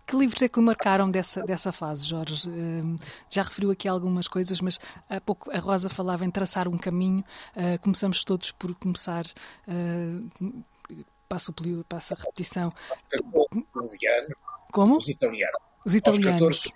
[0.07, 2.49] Que livros é que o marcaram dessa, dessa fase, Jorge?
[2.51, 2.97] Uh,
[3.29, 7.25] já referiu aqui algumas coisas, mas há pouco a Rosa falava em traçar um caminho.
[7.55, 9.25] Uh, começamos todos por começar.
[9.69, 10.65] Uh,
[11.29, 11.55] passo,
[11.89, 12.73] passo a repetição.
[14.73, 14.97] Como?
[14.97, 15.57] Os italianos.
[15.87, 16.69] Os italianos.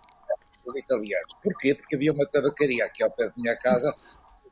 [0.64, 1.34] Os italianos.
[1.42, 1.74] Porquê?
[1.74, 3.92] Porque havia uma tabacaria aqui ao pé da minha casa,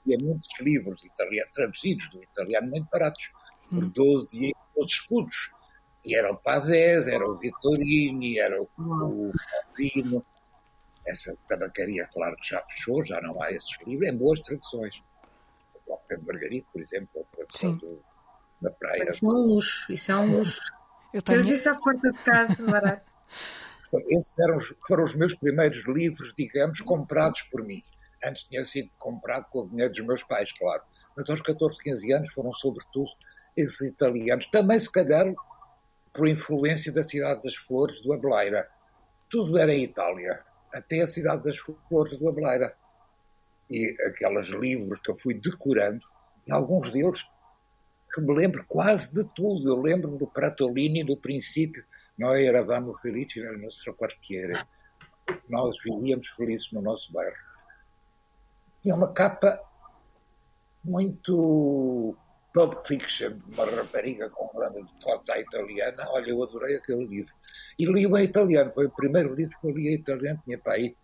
[0.00, 3.30] havia muitos livros italianos, traduzidos do italiano, muito baratos,
[3.72, 4.52] por 12 hum.
[4.76, 5.36] 12 escudos
[6.04, 9.32] E era o Pavés, era o Vittorini, era o, o.
[11.06, 15.02] Essa tabacaria, claro que já fechou, já não há esses livros, em boas traduções.
[15.86, 18.00] O Pedro Margarito, por exemplo, a tradução do,
[18.60, 19.10] da praia.
[19.10, 20.60] Isso é um luxo, isso é um luxo.
[21.12, 21.40] Eu tenho...
[21.40, 23.12] isso à porta de casa, barato.
[24.08, 27.82] Esses eram, foram os meus primeiros livros, digamos, comprados por mim.
[28.24, 30.82] Antes tinha sido comprado com o dinheiro dos meus pais, claro.
[31.16, 33.10] Mas aos 14, 15 anos foram, sobretudo,
[33.56, 34.46] esses italianos.
[34.46, 35.32] Também, se calhar,
[36.12, 38.68] por influência da Cidade das Flores do Abeleira.
[39.30, 42.74] Tudo era Itália, até a Cidade das Flores do Abeleira.
[43.70, 46.06] E aqueles livros que eu fui decorando,
[46.46, 47.26] e alguns deles
[48.12, 49.70] que me lembro quase de tudo.
[49.70, 51.82] Eu lembro do Pratolini, do princípio,
[52.18, 54.52] nós eravamo felici nel nostro quartiere.
[55.48, 57.36] Nós vivíamos felizes no nosso bairro.
[58.80, 59.58] Tinha uma capa
[60.84, 62.14] muito
[62.54, 66.06] Pulp Fiction, uma rapariga com um grande de italiana.
[66.10, 67.32] Olha, eu adorei aquele livro.
[67.78, 68.72] E li-o em italiano.
[68.74, 70.40] Foi o primeiro livro que eu li em italiano.
[70.44, 70.96] Tinha para aí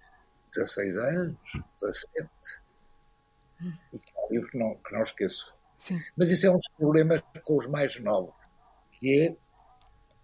[0.55, 1.36] 16 anos,
[1.80, 2.28] 17.
[3.92, 5.55] E que é um livro que não, que não esqueço.
[5.78, 5.96] Sim.
[6.16, 8.34] Mas isso é um dos problemas com os mais novos,
[8.92, 9.36] que é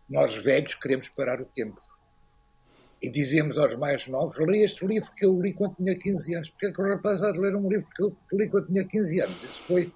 [0.08, 1.80] nós velhos queremos parar o tempo.
[3.00, 6.50] E dizemos aos mais novos, leia este livro que eu li quando tinha 15 anos.
[6.50, 8.84] Porque é que o rapaz há de ler um livro que eu li quando tinha
[8.84, 9.42] 15 anos?
[9.42, 9.92] Isso foi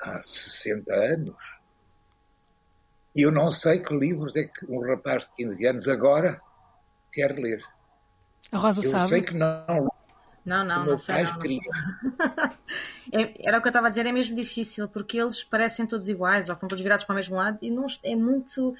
[0.00, 1.56] há 60 anos.
[3.14, 6.40] E eu não sei que livros é que um rapaz de 15 anos agora
[7.12, 7.64] quer ler.
[8.52, 9.04] A Rosa eu sabe.
[9.04, 9.90] Eu sei que não.
[10.44, 11.24] Não, não, não sei.
[11.24, 11.40] Não, não
[13.20, 16.08] é, era o que eu estava a dizer, é mesmo difícil, porque eles parecem todos
[16.08, 18.74] iguais, ou estão todos virados para o mesmo lado, e não, é muito.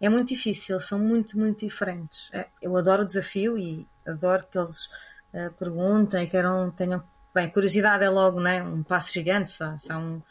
[0.00, 2.28] É muito difícil, são muito, muito diferentes.
[2.32, 4.86] É, eu adoro o desafio e adoro que eles
[5.32, 7.02] uh, perguntem, queiram, tenham.
[7.34, 10.22] Bem, curiosidade é logo né, um passo gigante, só, só um,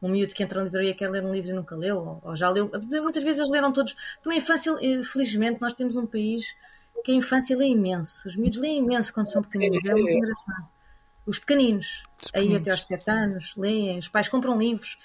[0.00, 2.36] um miúdo que entra na livraria quer ler um livro e nunca leu, ou, ou
[2.36, 2.70] já leu.
[3.02, 3.96] Muitas vezes eles leram todos.
[4.24, 6.54] Na infância, eh, felizmente, nós temos um país
[7.04, 8.28] que a infância lê imenso.
[8.28, 9.84] Os miúdos leem imenso quando são pequeninos.
[9.84, 10.68] É muito engraçado.
[11.26, 12.56] Os pequeninos, Os pequeninos.
[12.56, 14.98] aí até aos 7 anos, leem, os pais compram livros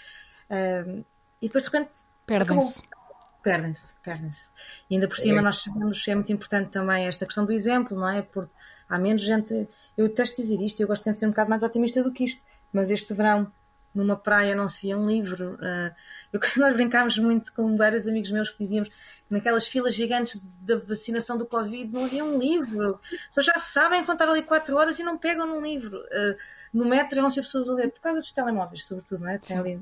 [0.49, 1.05] uh,
[1.41, 1.99] e depois de repente.
[2.25, 2.83] Perdem-se.
[3.43, 4.49] Perdem-se, perdem-se.
[4.89, 5.41] E ainda por cima, é.
[5.41, 8.21] nós sabemos é muito importante também esta questão do exemplo, não é?
[8.21, 8.51] Porque
[8.89, 9.67] há menos gente.
[9.97, 12.23] Eu detesto dizer isto, eu gosto sempre de ser um bocado mais otimista do que
[12.23, 13.51] isto, mas este verão
[13.97, 15.55] numa praia não se via um livro.
[15.55, 15.93] Uh,
[16.31, 18.95] eu, nós brincámos muito com vários amigos meus que dizíamos que
[19.29, 22.99] naquelas filas gigantes da vacinação do Covid não havia um livro.
[23.03, 25.97] As pessoas já sabem contar ali quatro horas e não pegam num livro.
[25.97, 26.37] Uh,
[26.73, 29.37] no metro vão ser pessoas a ler, por causa dos telemóveis, sobretudo, não é?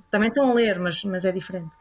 [0.09, 1.75] Também estão a ler, mas, mas é diferente.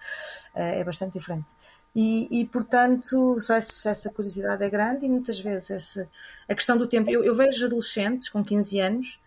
[0.55, 1.47] Uh, é bastante diferente.
[1.95, 6.09] E, e, portanto, só essa, essa, curiosidade é grande e muitas vezes essa,
[6.49, 7.09] a questão do tempo.
[7.09, 9.19] Eu, eu vejo adolescentes com 15 anos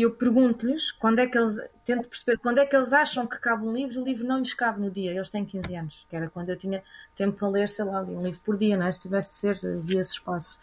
[0.00, 3.66] eu pergunto-lhes quando é que eles tento perceber quando é que eles acham que cabe
[3.66, 6.30] um livro, o livro não lhes cabe no dia, eles têm 15 anos, que era
[6.30, 6.82] quando eu tinha
[7.16, 8.92] tempo para ler, sei lá, um livro por dia, não é?
[8.92, 10.58] se tivesse de ser, havia esse espaço.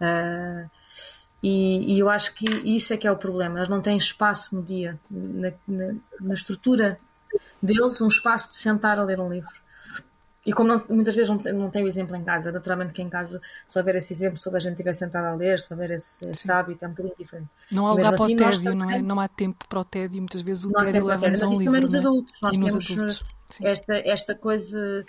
[0.00, 0.68] Uh,
[1.42, 4.56] e, e, eu acho que isso é que é o problema, eles não têm espaço
[4.56, 6.98] no dia, na, na, na estrutura
[7.62, 9.59] deles, um espaço de sentar a ler um livro.
[10.50, 13.40] E como não, muitas vezes não, não tenho exemplo em casa, naturalmente que em casa,
[13.68, 16.50] se houver esse exemplo, se a gente estiver sentado a ler, se houver esse, esse
[16.50, 17.48] hábito, é um bocadinho diferente.
[17.70, 19.00] Não há lugar para assim, o tédio, também, não, é?
[19.00, 21.64] não há tempo para o tédio, muitas vezes o tédio leva-nos a um livro.
[21.66, 21.98] também nos é?
[21.98, 23.24] adultos, nós e temos adultos.
[23.62, 25.06] Esta, esta coisa,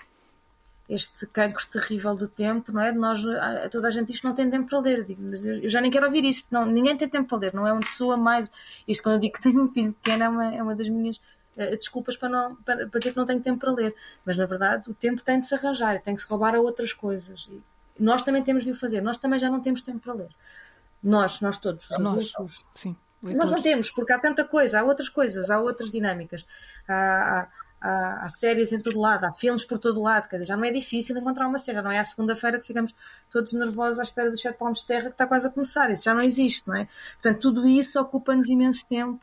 [0.87, 2.91] este cancro terrível do tempo, não é?
[2.91, 3.23] Nós,
[3.71, 5.81] toda a gente diz que não tem tempo para ler, eu digo, mas eu, já
[5.81, 8.51] nem quero ouvir isso, não, ninguém tem tempo para ler, não é uma pessoa mais.
[8.87, 11.19] Isto quando eu digo que tenho um filho pequeno é uma, é uma das minhas
[11.57, 13.95] uh, desculpas para, não, para, para, dizer que não tenho tempo para ler.
[14.25, 16.93] Mas, na verdade, o tempo tem de se arranjar, tem de se roubar a outras
[16.93, 17.49] coisas.
[17.51, 17.61] E
[17.99, 19.01] nós também temos de o fazer.
[19.01, 20.29] Nós também já não temos tempo para ler.
[21.03, 21.89] Nós, nós todos.
[21.99, 22.33] Nós,
[22.71, 22.95] sim.
[23.21, 26.43] Nós não temos, porque há tanta coisa, há outras coisas, há outras dinâmicas.
[26.87, 27.47] Há, há,
[27.81, 30.63] há, há, séries em todo lado, há filmes por todo lado, quer dizer, já não
[30.63, 32.93] é difícil encontrar uma série, já não é à segunda-feira que ficamos
[33.29, 36.03] todos nervosos à espera dos sete palmos de terra que está quase a começar, isso
[36.03, 36.87] já não existe, não é?
[37.13, 39.19] Portanto, tudo isso ocupa-nos imenso tempo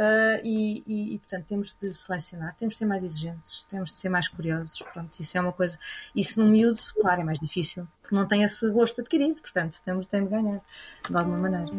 [0.00, 4.00] Uh, e, e, e, portanto, temos de selecionar, temos de ser mais exigentes, temos de
[4.00, 4.80] ser mais curiosos.
[4.94, 5.78] Pronto, isso é uma coisa.
[6.16, 10.06] Isso no miúdo, claro, é mais difícil, porque não tem esse gosto adquirido, portanto, temos,
[10.06, 10.60] temos de ganhar,
[11.08, 11.70] de alguma maneira.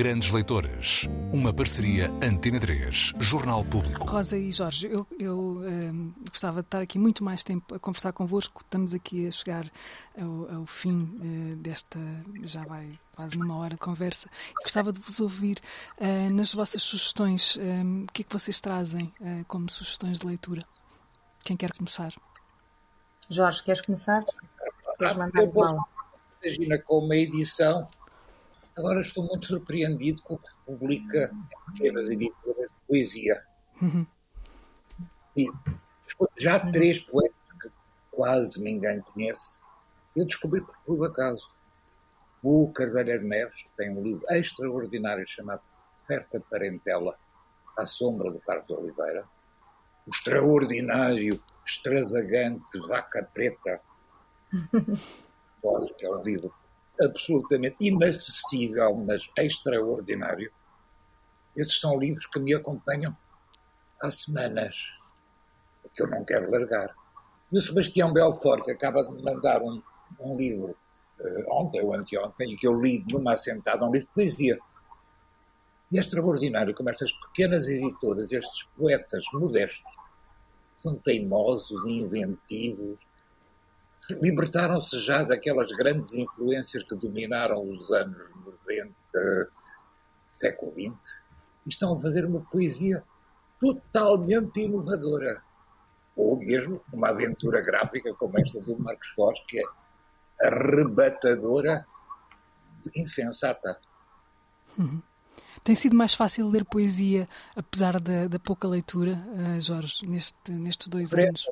[0.00, 4.06] Grandes Leitoras, uma parceria Antena 3, Jornal Público.
[4.06, 8.10] Rosa e Jorge, eu, eu um, gostava de estar aqui muito mais tempo a conversar
[8.14, 8.62] convosco.
[8.62, 9.70] Estamos aqui a chegar
[10.18, 11.98] ao, ao fim uh, desta,
[12.44, 14.30] já vai quase numa hora de conversa.
[14.58, 15.58] E gostava de vos ouvir
[15.98, 17.58] uh, nas vossas sugestões.
[17.58, 20.64] Um, o que é que vocês trazem uh, como sugestões de leitura?
[21.44, 22.14] Quem quer começar?
[23.28, 24.22] Jorge, queres começar?
[24.98, 25.78] Queres mandar eu posso,
[26.42, 27.86] Imagina com uma edição
[28.80, 31.30] Agora estou muito surpreendido com o que publica
[31.66, 33.44] pequenas editoras de poesia.
[33.82, 34.06] Uhum.
[35.36, 35.46] E
[36.38, 37.34] já três poetas
[38.10, 39.58] quase ninguém conhece,
[40.16, 41.50] eu descobri por acaso.
[42.42, 45.60] O Carvalheiro Neves tem um livro extraordinário chamado
[46.06, 47.18] Certa Parentela,
[47.76, 49.26] à sombra do Carlos Oliveira.
[50.06, 53.82] O extraordinário, extravagante Vaca Preta,
[55.98, 56.54] que é um livro
[57.02, 60.52] absolutamente inacessível, mas extraordinário.
[61.56, 63.16] Esses são livros que me acompanham
[64.02, 64.76] há semanas,
[65.94, 66.94] que eu não quero largar.
[67.52, 69.82] E o Sebastião Belfort, que acaba de mandar um,
[70.20, 70.76] um livro
[71.18, 74.58] uh, ontem ou anteontem, e que eu li numa assentada, um livro de poesia.
[75.90, 79.96] E é extraordinário como estas pequenas editoras, estes poetas modestos,
[80.80, 82.98] são teimosos, inventivos,
[84.10, 89.50] libertaram-se já daquelas grandes influências que dominaram os anos 90,
[90.32, 91.22] século XX,
[91.66, 93.02] e estão a fazer uma poesia
[93.60, 95.42] totalmente inovadora.
[96.16, 99.64] Ou mesmo uma aventura gráfica como esta do Marcos Foz, que é
[100.46, 101.86] arrebatadora,
[102.94, 103.78] insensata.
[104.78, 105.02] Uhum.
[105.62, 110.88] Tem sido mais fácil ler poesia, apesar da, da pouca leitura, uh, Jorge, neste, nestes
[110.88, 111.46] dois anos?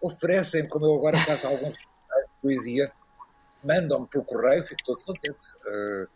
[0.00, 1.76] Oferecem, como eu agora faço alguns
[2.46, 2.92] poesia,
[3.64, 5.52] mandam-me pelo correio, fico todo contente.
[5.66, 6.08] Uh,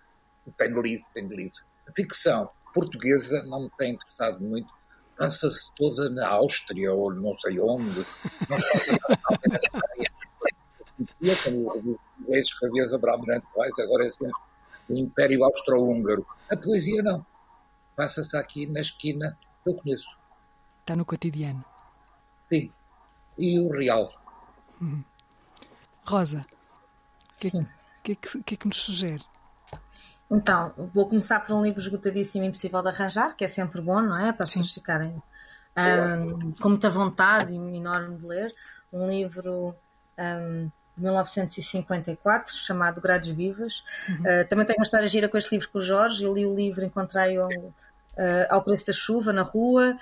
[0.57, 1.59] tenho lido, tenho lido.
[1.89, 4.73] A ficção portuguesa não me tem interessado muito.
[5.17, 8.07] Passa-se toda na Áustria ou não sei onde.
[8.49, 8.99] Não passa
[11.45, 14.33] como o ex-Javier Abraham Weiss, agora é sempre
[14.89, 16.27] o Império Austro-Húngaro.
[16.51, 17.27] A poesia não.
[17.95, 20.09] Passa-se aqui na esquina, eu conheço.
[20.81, 21.65] Está no cotidiano.
[22.49, 22.73] Sim.
[23.39, 24.13] E o real.
[24.81, 25.03] Hum.
[26.05, 26.45] Rosa,
[27.35, 27.51] o que, é
[28.03, 29.25] que, que, que, é que nos sugere?
[30.31, 34.01] Então, vou começar por um livro esgotadíssimo e impossível de arranjar, que é sempre bom,
[34.01, 34.33] não é?
[34.33, 35.21] Para as pessoas ficarem
[35.77, 38.53] um, com muita vontade e enorme de ler.
[38.93, 39.75] Um livro
[40.19, 43.83] um, de 1954, chamado Grades Vivas.
[44.09, 44.21] Uhum.
[44.21, 46.25] Uh, também tenho uma história gira com este livro com o Jorge.
[46.25, 49.97] Eu li o livro, encontrei-o uh, ao preço da chuva na rua.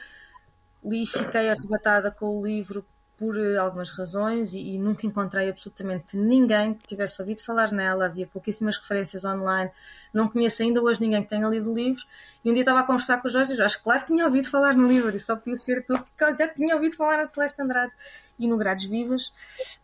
[0.84, 2.84] Li e fiquei arrebatada com o livro
[3.18, 8.06] por uh, algumas razões e, e, nunca encontrei absolutamente ninguém que tivesse ouvido falar nela.
[8.06, 9.70] Havia pouquíssimas referências online.
[10.14, 12.02] Não conheço ainda hoje ninguém que tenha lido o livro.
[12.44, 14.48] E um dia estava a conversar com o Jorge e Jorge, claro que tinha ouvido
[14.48, 17.60] falar no livro e só podia ser tudo porque já tinha ouvido falar na Celeste
[17.60, 17.92] Andrade
[18.38, 19.32] e no Grades Vivas.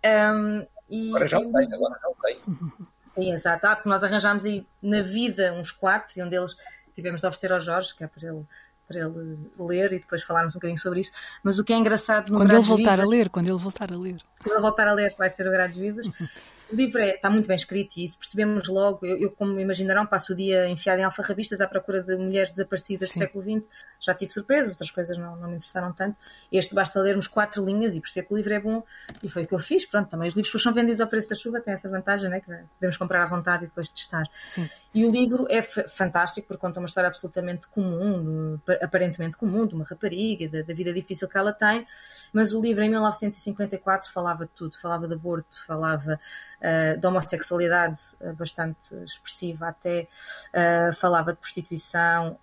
[0.05, 2.89] Um, e, agora já o tenho, agora já o tenho.
[3.14, 3.66] Sim, exato.
[3.66, 6.57] Ah, porque nós arranjámos aí na vida uns quatro e um deles
[6.95, 8.45] tivemos de oferecer ao Jorge, que é para ele
[8.87, 11.12] para ele ler e depois falarmos um bocadinho sobre isso.
[11.43, 13.93] Mas o que é engraçado no Quando ele voltar Vivas, a ler, quando ele voltar
[13.93, 14.20] a ler.
[14.43, 16.07] Quando ele voltar a ler, vai ser o Grades Vivas.
[16.72, 19.05] O livro é, está muito bem escrito e isso percebemos logo.
[19.05, 23.11] Eu, eu, como imaginarão, passo o dia enfiado em alfarrabistas à procura de mulheres desaparecidas
[23.11, 23.20] Sim.
[23.20, 23.68] do século XX.
[24.01, 26.18] Já tive surpresas, outras coisas não, não me interessaram tanto.
[26.51, 28.82] Este basta lermos quatro linhas e perceber que o livro é bom
[29.22, 29.85] e foi o que eu fiz.
[29.85, 32.41] Pronto, também os livros que são vendidos ao preço da chuva têm essa vantagem, né?
[32.41, 34.24] que podemos comprar à vontade e depois testar.
[34.47, 34.68] Sim.
[34.95, 39.84] E o livro é fantástico porque conta uma história absolutamente comum, aparentemente comum, de uma
[39.84, 41.84] rapariga, da, da vida difícil que ela tem,
[42.32, 46.20] mas o livro em 1954 falava de tudo, falava de aborto, falava
[46.61, 50.07] uh, de homossexualidade uh, bastante expressiva até,
[50.55, 52.38] uh, falava de prostituição,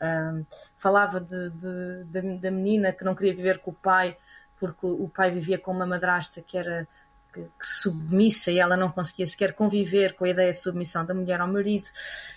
[0.76, 4.18] falava de, de, de, da menina que não queria viver com o pai
[4.62, 6.88] porque o pai vivia com uma madrasta que era
[7.34, 11.14] que, que, submissa e ela não conseguia sequer conviver com a ideia de submissão da
[11.14, 11.88] mulher ao marido.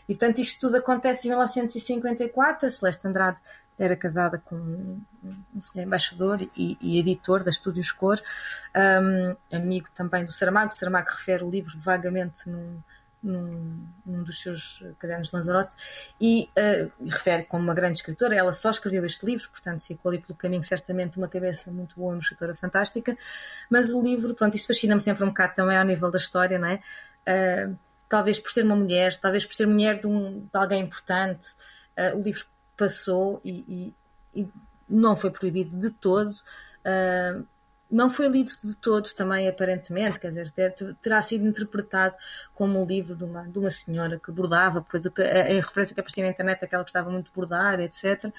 [0.08, 2.66] E portanto isto tudo acontece em 1954.
[2.66, 3.40] A Celeste Andrade
[3.78, 5.00] era casada com um,
[5.74, 8.20] embaixador e, e, editor da Estúdios Cor,
[8.76, 10.70] um, amigo também do Saramago.
[10.70, 12.80] O Saramago refere o livro vagamente num,
[13.24, 15.74] num, num dos seus cadernos de Lanzarote
[16.20, 18.34] e uh, refere como uma grande escritora.
[18.34, 22.12] Ela só escreveu este livro, portanto ficou ali pelo caminho certamente uma cabeça muito boa,
[22.12, 23.16] uma escritora fantástica.
[23.70, 26.68] Mas o livro, pronto, isto fascina-me sempre um bocado também ao nível da história, não
[26.68, 26.80] é?
[27.26, 27.76] Uh,
[28.08, 31.54] talvez por ser uma mulher, talvez por ser mulher de, um, de alguém importante,
[31.98, 32.44] uh, o livro
[32.76, 33.94] passou e,
[34.34, 34.48] e, e,
[34.88, 36.30] não foi proibido de todo.
[37.94, 40.52] Não foi lido de todos também, aparentemente, quer dizer,
[41.00, 42.16] terá sido interpretado
[42.52, 46.00] como um livro de uma, de uma senhora que bordava, depois a, a, referência que
[46.00, 48.32] aparecia na internet, aquela que estava muito bordar, etc.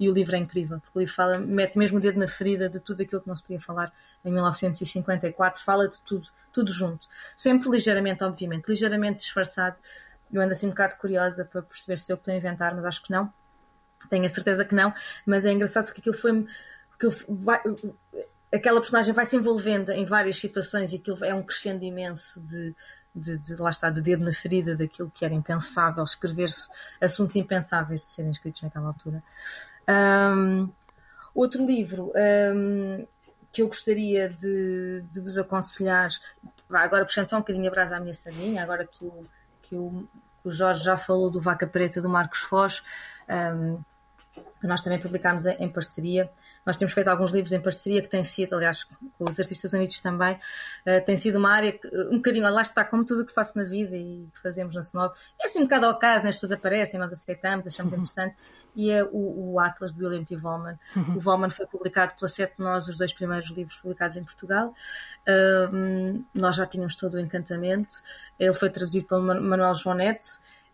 [0.00, 2.66] E o livro é incrível, porque o livro fala, mete mesmo o dedo na ferida
[2.66, 3.92] de tudo aquilo que não se podia falar
[4.24, 7.06] em 1954, fala de tudo, tudo junto.
[7.36, 9.76] Sempre ligeiramente, obviamente, ligeiramente disfarçado.
[10.32, 13.02] Eu ando assim um bocado curiosa para perceber se eu estou a inventar, mas acho
[13.02, 13.30] que não.
[14.08, 14.94] Tenho a certeza que não,
[15.26, 16.46] mas é engraçado porque aquilo foi.
[16.94, 17.60] Aquilo vai,
[18.54, 22.74] aquela personagem vai se envolvendo em várias situações e aquilo é um crescendo imenso de,
[23.14, 26.68] de, de, lá está, de dedo na ferida daquilo que era impensável, escrever-se
[27.00, 29.22] assuntos impensáveis de serem escritos naquela altura.
[29.88, 30.70] Um,
[31.34, 32.12] outro livro
[32.54, 33.06] um,
[33.52, 36.08] que eu gostaria de, de vos aconselhar,
[36.70, 39.20] agora puxando só um bocadinho a brasa à minha sardinha, agora que o,
[39.62, 40.08] que o,
[40.42, 42.82] o Jorge já falou do Vaca Preta do Marcos Foz,
[43.28, 43.80] um,
[44.60, 46.30] que nós também publicámos em, em parceria.
[46.64, 50.00] Nós temos feito alguns livros em parceria que têm sido, aliás, com os Artistas Unidos
[50.00, 53.32] também, uh, tem sido uma área que, um bocadinho, lá está, como tudo o que
[53.32, 56.30] faço na vida e que fazemos na Snob, é assim um bocado ao caso, né?
[56.30, 57.98] as pessoas aparecem, nós aceitamos, achamos uhum.
[57.98, 58.36] interessante,
[58.76, 60.36] e é o, o, Atlas de William T.
[60.36, 60.78] Volman.
[60.96, 61.16] Uhum.
[61.16, 64.74] O Volman foi publicado pela Sete Nós, os dois primeiros livros publicados em Portugal.
[65.72, 68.02] Um, nós já tínhamos todo o encantamento.
[68.38, 70.28] Ele foi traduzido pelo Manuel Joanete,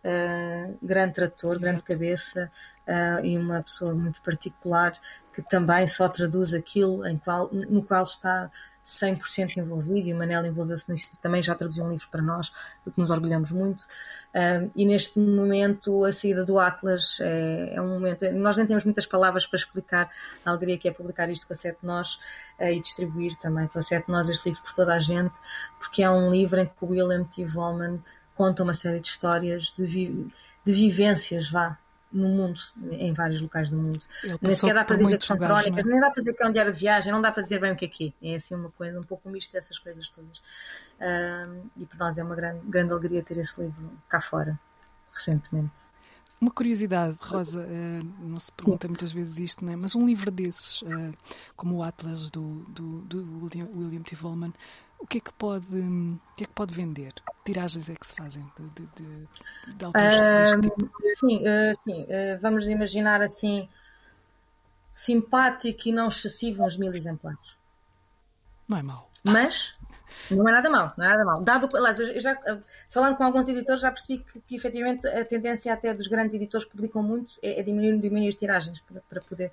[0.05, 2.51] uh, grande trator, grande cabeça
[2.87, 4.93] uh, e uma pessoa muito particular
[5.33, 8.51] que também só traduz aquilo em qual, no qual está
[8.85, 12.51] 100% envolvido e o Manel envolveu-se nisto, também já traduziu um livro para nós,
[12.85, 13.87] do que nos orgulhamos muito.
[14.35, 18.31] Um, e neste momento, a saída do Atlas é, é, um momento.
[18.33, 20.11] Nós nem temos muitas palavras para explicar
[20.45, 22.15] a alegria que é publicar isto com a Sete Nós
[22.59, 25.39] uh, e distribuir também com a Sete Nós este livro por toda a gente,
[25.79, 27.45] porque é um livro em que o William T.
[27.45, 28.03] Volman
[28.41, 30.33] conta uma série de histórias, de, vi
[30.65, 31.77] de vivências, vá,
[32.11, 32.59] no mundo,
[32.93, 34.01] em vários locais do mundo.
[34.41, 35.89] Nem sequer dá para dizer que são lugares, crónicas, é?
[35.91, 37.71] nem dá para dizer que é um diário de viagem, não dá para dizer bem
[37.71, 38.33] o que é que é.
[38.33, 40.41] É assim uma coisa, um pouco um misto dessas coisas todas.
[41.77, 44.59] E para nós é uma grande, grande alegria ter esse livro cá fora,
[45.13, 45.91] recentemente.
[46.41, 49.77] Uma curiosidade, Rosa, uh, não se pergunta muitas vezes isto, não é?
[49.77, 51.13] mas um livro desses, uh,
[51.55, 54.17] como o Atlas do, do, do William, William T.
[54.17, 54.55] Volman,
[55.01, 57.13] o que é que pode, o que é que pode vender?
[57.15, 60.93] Que tiragens é que se fazem de, de, de, de autores uh, deste tipo?
[61.19, 62.03] Sim, uh, sim.
[62.03, 63.69] Uh, vamos imaginar assim
[64.93, 67.57] simpático e não excessivo uns mil exemplares.
[68.69, 69.11] Não é mau.
[69.23, 69.77] Mas
[70.31, 71.43] não é nada mau, não é nada mau.
[71.43, 72.39] Dado, aliás, eu já,
[72.89, 76.67] falando com alguns editores, já percebi que, que efetivamente a tendência até dos grandes editores
[76.67, 79.53] que publicam muito é, é diminuir, diminuir tiragens para, para poder.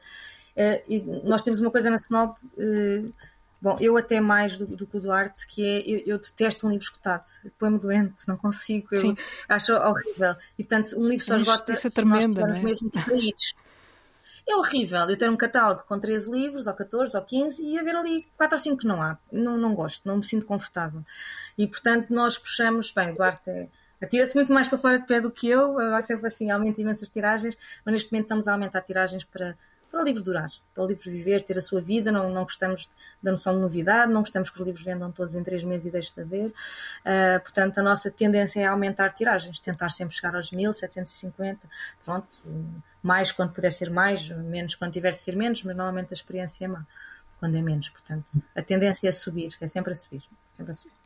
[0.56, 3.12] Uh, nós temos uma coisa na Snob uh,
[3.60, 6.70] Bom, eu até mais do, do que o Duarte, que é eu, eu detesto um
[6.70, 7.26] livro escutado,
[7.58, 9.14] põe-me doente, não consigo, eu Sim.
[9.50, 10.36] acho horrível.
[10.58, 12.72] E portanto, um livro só esgota é tremenda, nós não é?
[12.72, 13.56] mesmo distraídos.
[14.48, 17.96] É horrível eu ter um catálogo com 13 livros, ou 14, ou 15, e haver
[17.96, 19.18] ali 4 ou 5 que não há.
[19.30, 21.04] Não, não gosto, não me sinto confortável.
[21.58, 23.68] E portanto, nós puxamos, bem, o Duarte é,
[24.02, 27.10] atira-se muito mais para fora de pé do que eu, vai sempre assim, aumenta imensas
[27.10, 29.58] tiragens, mas neste momento estamos a aumentar tiragens para
[29.90, 32.12] para o livro durar, para o livro viver, ter a sua vida.
[32.12, 32.90] Não, não gostamos
[33.22, 35.92] da noção de novidade, não gostamos que os livros vendam todos em três meses e
[35.92, 36.50] deixe de haver.
[36.50, 41.68] Uh, portanto, a nossa tendência é aumentar tiragens, tentar sempre chegar aos 1750,
[42.04, 42.28] pronto,
[43.02, 46.66] mais quando puder ser mais, menos quando tiver de ser menos, mas normalmente a experiência
[46.66, 46.86] é má
[47.40, 47.90] quando é menos.
[47.90, 48.26] Portanto,
[48.56, 50.24] a tendência é subir, é sempre a subir,
[50.54, 50.98] sempre a subir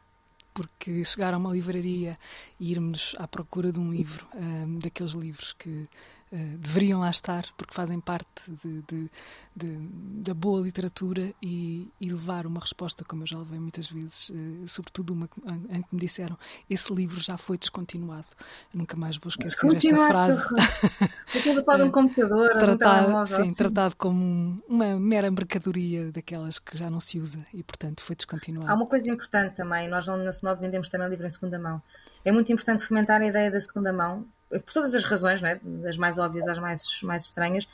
[0.54, 2.18] porque chegar a uma livraria
[2.60, 5.88] e irmos à procura de um livro, um, ah, daqueles livros que
[6.32, 9.12] uh, deveriam lá estar, porque fazem parte de, de,
[9.56, 9.78] de,
[10.24, 14.68] da boa literatura e, e, levar uma resposta, como eu já levei muitas vezes, uh,
[14.68, 15.30] sobretudo uma
[15.70, 16.38] em que me disseram:
[16.70, 18.28] esse livro já foi descontinuado.
[18.74, 20.56] Nunca mais vou esquecer esta frase.
[21.66, 27.20] para um computador, tratado, sim, tratado como uma mera mercadoria daquelas que já não se
[27.20, 28.72] usa e, portanto, foi descontinuado.
[28.72, 31.82] Há uma coisa importante também: nós na Senov vendemos também livro em segunda mão.
[32.24, 34.28] É muito importante fomentar a ideia da segunda mão,
[34.60, 35.60] por todas as razões, é?
[35.64, 37.68] das mais óbvias às mais, mais estranhas,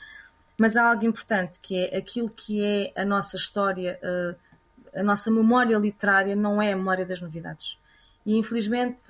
[0.60, 4.00] mas há algo importante que é aquilo que é a nossa história,
[4.94, 7.78] a, a nossa memória literária não é a memória das novidades.
[8.26, 9.02] E infelizmente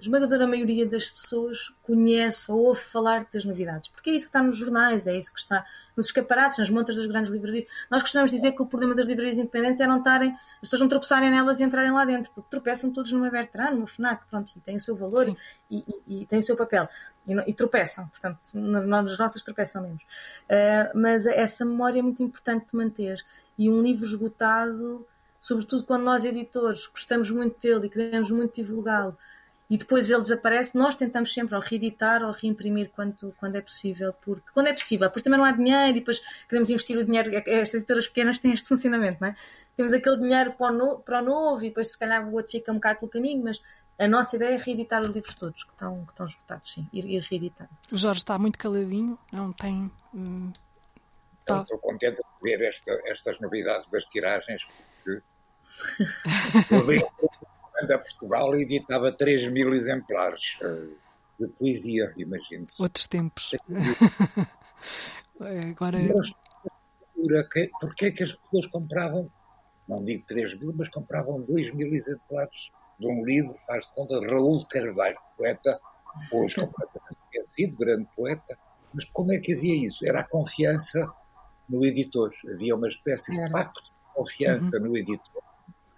[0.00, 4.42] esmagadora maioria das pessoas conhece ou ouve falar das novidades, porque é isso que está
[4.42, 5.64] nos jornais, é isso que está
[5.96, 7.66] nos escaparates, nas montas das grandes livrarias.
[7.90, 10.88] Nós costumamos dizer que o problema das livrarias independentes é não estarem, as pessoas não
[10.88, 14.60] tropeçarem nelas e entrarem lá dentro, porque tropeçam todos numa Bertrand, numa FNAC, pronto, e
[14.60, 15.28] tem o seu valor
[15.70, 15.76] e,
[16.06, 16.88] e, e, tem o seu papel.
[17.26, 20.02] E, e tropeçam, portanto, nas nossas tropeçam menos.
[20.02, 23.24] Uh, mas essa memória é muito importante de manter.
[23.58, 25.06] E um livro esgotado,
[25.38, 29.16] sobretudo quando nós editores gostamos muito dele e queremos muito divulgá-lo,
[29.70, 34.12] e depois ele desaparece, nós tentamos sempre ou reeditar ou reimprimir quando, quando é possível,
[34.20, 37.30] porque quando é possível, depois também não há dinheiro e depois queremos investir o dinheiro,
[37.46, 39.36] estas editoras pequenas têm este funcionamento, não é?
[39.76, 42.50] Temos aquele dinheiro para o, no, para o novo e depois se calhar o outro
[42.50, 43.62] fica um bocado pelo caminho, mas
[43.96, 47.04] a nossa ideia é reeditar os livros todos que estão, que estão esgotados, sim, ir,
[47.04, 47.70] ir reeditando.
[47.92, 49.88] O Jorge está muito caladinho, não tem.
[50.12, 50.52] Hum,
[51.46, 51.60] tá.
[51.60, 54.66] Estou contente de ver esta, estas novidades das tiragens,
[55.04, 55.22] porque
[57.88, 60.88] a Portugal editava 3 mil exemplares eh,
[61.38, 62.82] de poesia, imagine-se.
[62.82, 63.54] Outros tempos.
[65.70, 65.98] Agora...
[67.80, 69.30] Porquê é que as pessoas compravam,
[69.86, 74.18] não digo 3 mil, mas compravam 2 mil exemplares de um livro, faz de conta,
[74.20, 75.78] de Raul de Carvalho, poeta,
[76.32, 78.58] hoje completamente esquecido, grande poeta,
[78.92, 80.06] mas como é que havia isso?
[80.06, 81.10] Era a confiança
[81.68, 84.84] no editor, havia uma espécie de pacto de confiança uhum.
[84.84, 85.42] no editor.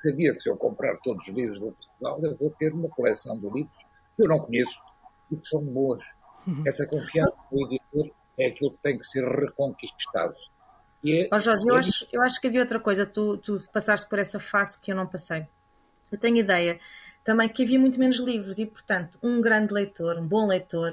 [0.02, 3.38] Sabia que se eu comprar todos os livros de Portugal, eu vou ter uma coleção
[3.38, 3.76] de livros
[4.16, 4.80] que eu não conheço
[5.30, 6.02] e que são boas.
[6.46, 6.62] Uhum.
[6.66, 10.34] Essa confiança no editor é aquilo que tem que ser reconquistado.
[11.04, 11.78] E é, oh Jorge, eu, é...
[11.78, 13.06] acho, eu acho que havia outra coisa.
[13.06, 15.46] Tu, tu passaste por essa fase que eu não passei.
[16.10, 16.78] Eu tenho ideia
[17.24, 20.92] também que havia muito menos livros e, portanto, um grande leitor, um bom leitor,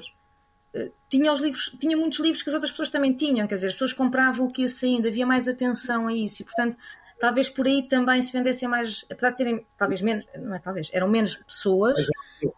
[0.72, 3.66] eh, tinha, os livros, tinha muitos livros que as outras pessoas também tinham, quer dizer,
[3.68, 6.76] as pessoas compravam o que ia saindo, havia mais atenção a isso e, portanto,
[7.20, 10.90] talvez por aí também se vendessem mais, apesar de serem talvez menos, não é talvez,
[10.92, 11.94] eram menos pessoas,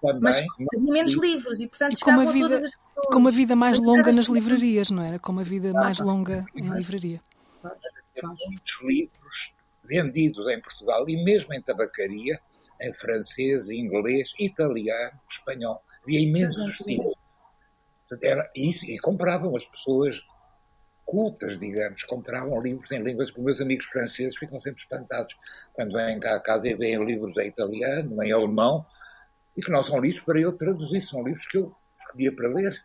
[0.05, 3.07] mas, mas havia menos livros e, portanto, e como a vida, todas as pessoas.
[3.09, 5.19] Com uma vida mais longa nas livrarias, não era?
[5.19, 7.21] Com uma vida mais longa em livraria.
[8.23, 9.55] Muitos livros
[9.85, 12.41] vendidos em Portugal e mesmo em tabacaria,
[12.81, 15.83] em francês, inglês, italiano, espanhol.
[16.03, 17.15] Havia imensos tipos.
[18.23, 20.23] Era isso, e compravam as pessoas
[21.05, 25.37] cultas, digamos, compravam livros em línguas que meus amigos franceses ficam sempre espantados
[25.73, 28.87] quando vêm cá a casa e veem livros em italiano, em alemão,
[29.57, 32.83] e que não são livros para eu traduzir, são livros que eu escolhia para ler.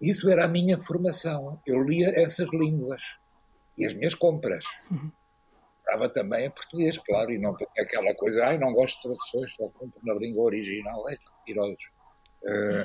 [0.00, 1.60] Isso era a minha formação.
[1.66, 3.02] Eu lia essas línguas
[3.78, 4.64] e as minhas compras.
[4.90, 5.10] Uhum
[5.84, 9.54] comprava também em português, claro, e não tinha aquela coisa, ai, não gosto de traduções,
[9.54, 11.90] só compro na língua original, é mentirosos.
[12.44, 12.84] Uh,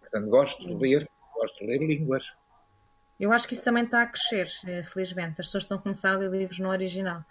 [0.00, 1.08] portanto, gosto de ler,
[1.40, 2.34] gosto de ler línguas.
[3.18, 5.40] Eu acho que isso também está a crescer, eh, felizmente.
[5.40, 7.22] As pessoas estão a começar a ler livros no original.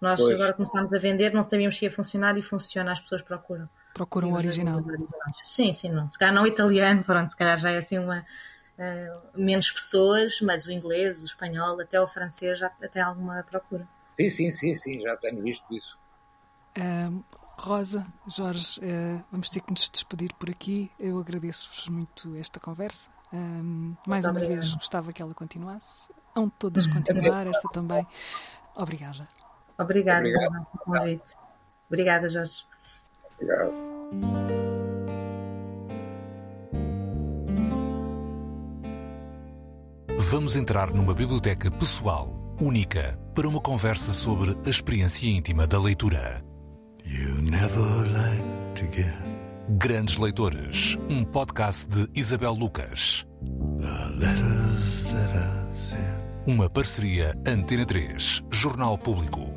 [0.00, 0.34] Nós pois.
[0.34, 3.68] agora começámos a vender, não sabíamos se ia funcionar e funciona, as pessoas procuram.
[3.94, 4.84] Procuram o original.
[5.42, 6.10] Sim, sim, não.
[6.10, 8.26] Se calhar não italiano, pronto, se calhar já é assim uma,
[8.78, 13.88] uh, menos pessoas, mas o inglês, o espanhol, até o francês já tem alguma procura.
[14.18, 15.98] Sim, sim, sim, sim, já tenho visto isso.
[16.76, 17.24] Uh,
[17.58, 20.90] Rosa, Jorge, uh, vamos ter que nos despedir por aqui.
[20.98, 23.10] Eu agradeço-vos muito esta conversa.
[24.06, 24.60] Mais uma obrigada.
[24.60, 26.10] vez gostava que ela continuasse.
[26.34, 28.06] Hão todas continuar, esta também.
[28.74, 29.28] Obrigada.
[29.78, 30.66] Obrigada, Obrigado.
[30.66, 31.36] pelo convite.
[31.88, 32.64] Obrigada, Jorge.
[33.34, 33.96] Obrigado.
[40.18, 42.28] Vamos entrar numa biblioteca pessoal,
[42.60, 46.44] única, para uma conversa sobre a experiência íntima da leitura.
[49.68, 53.26] Grandes Leitores, um podcast de Isabel Lucas.
[56.46, 59.55] Uma parceria Antena 3, Jornal Público.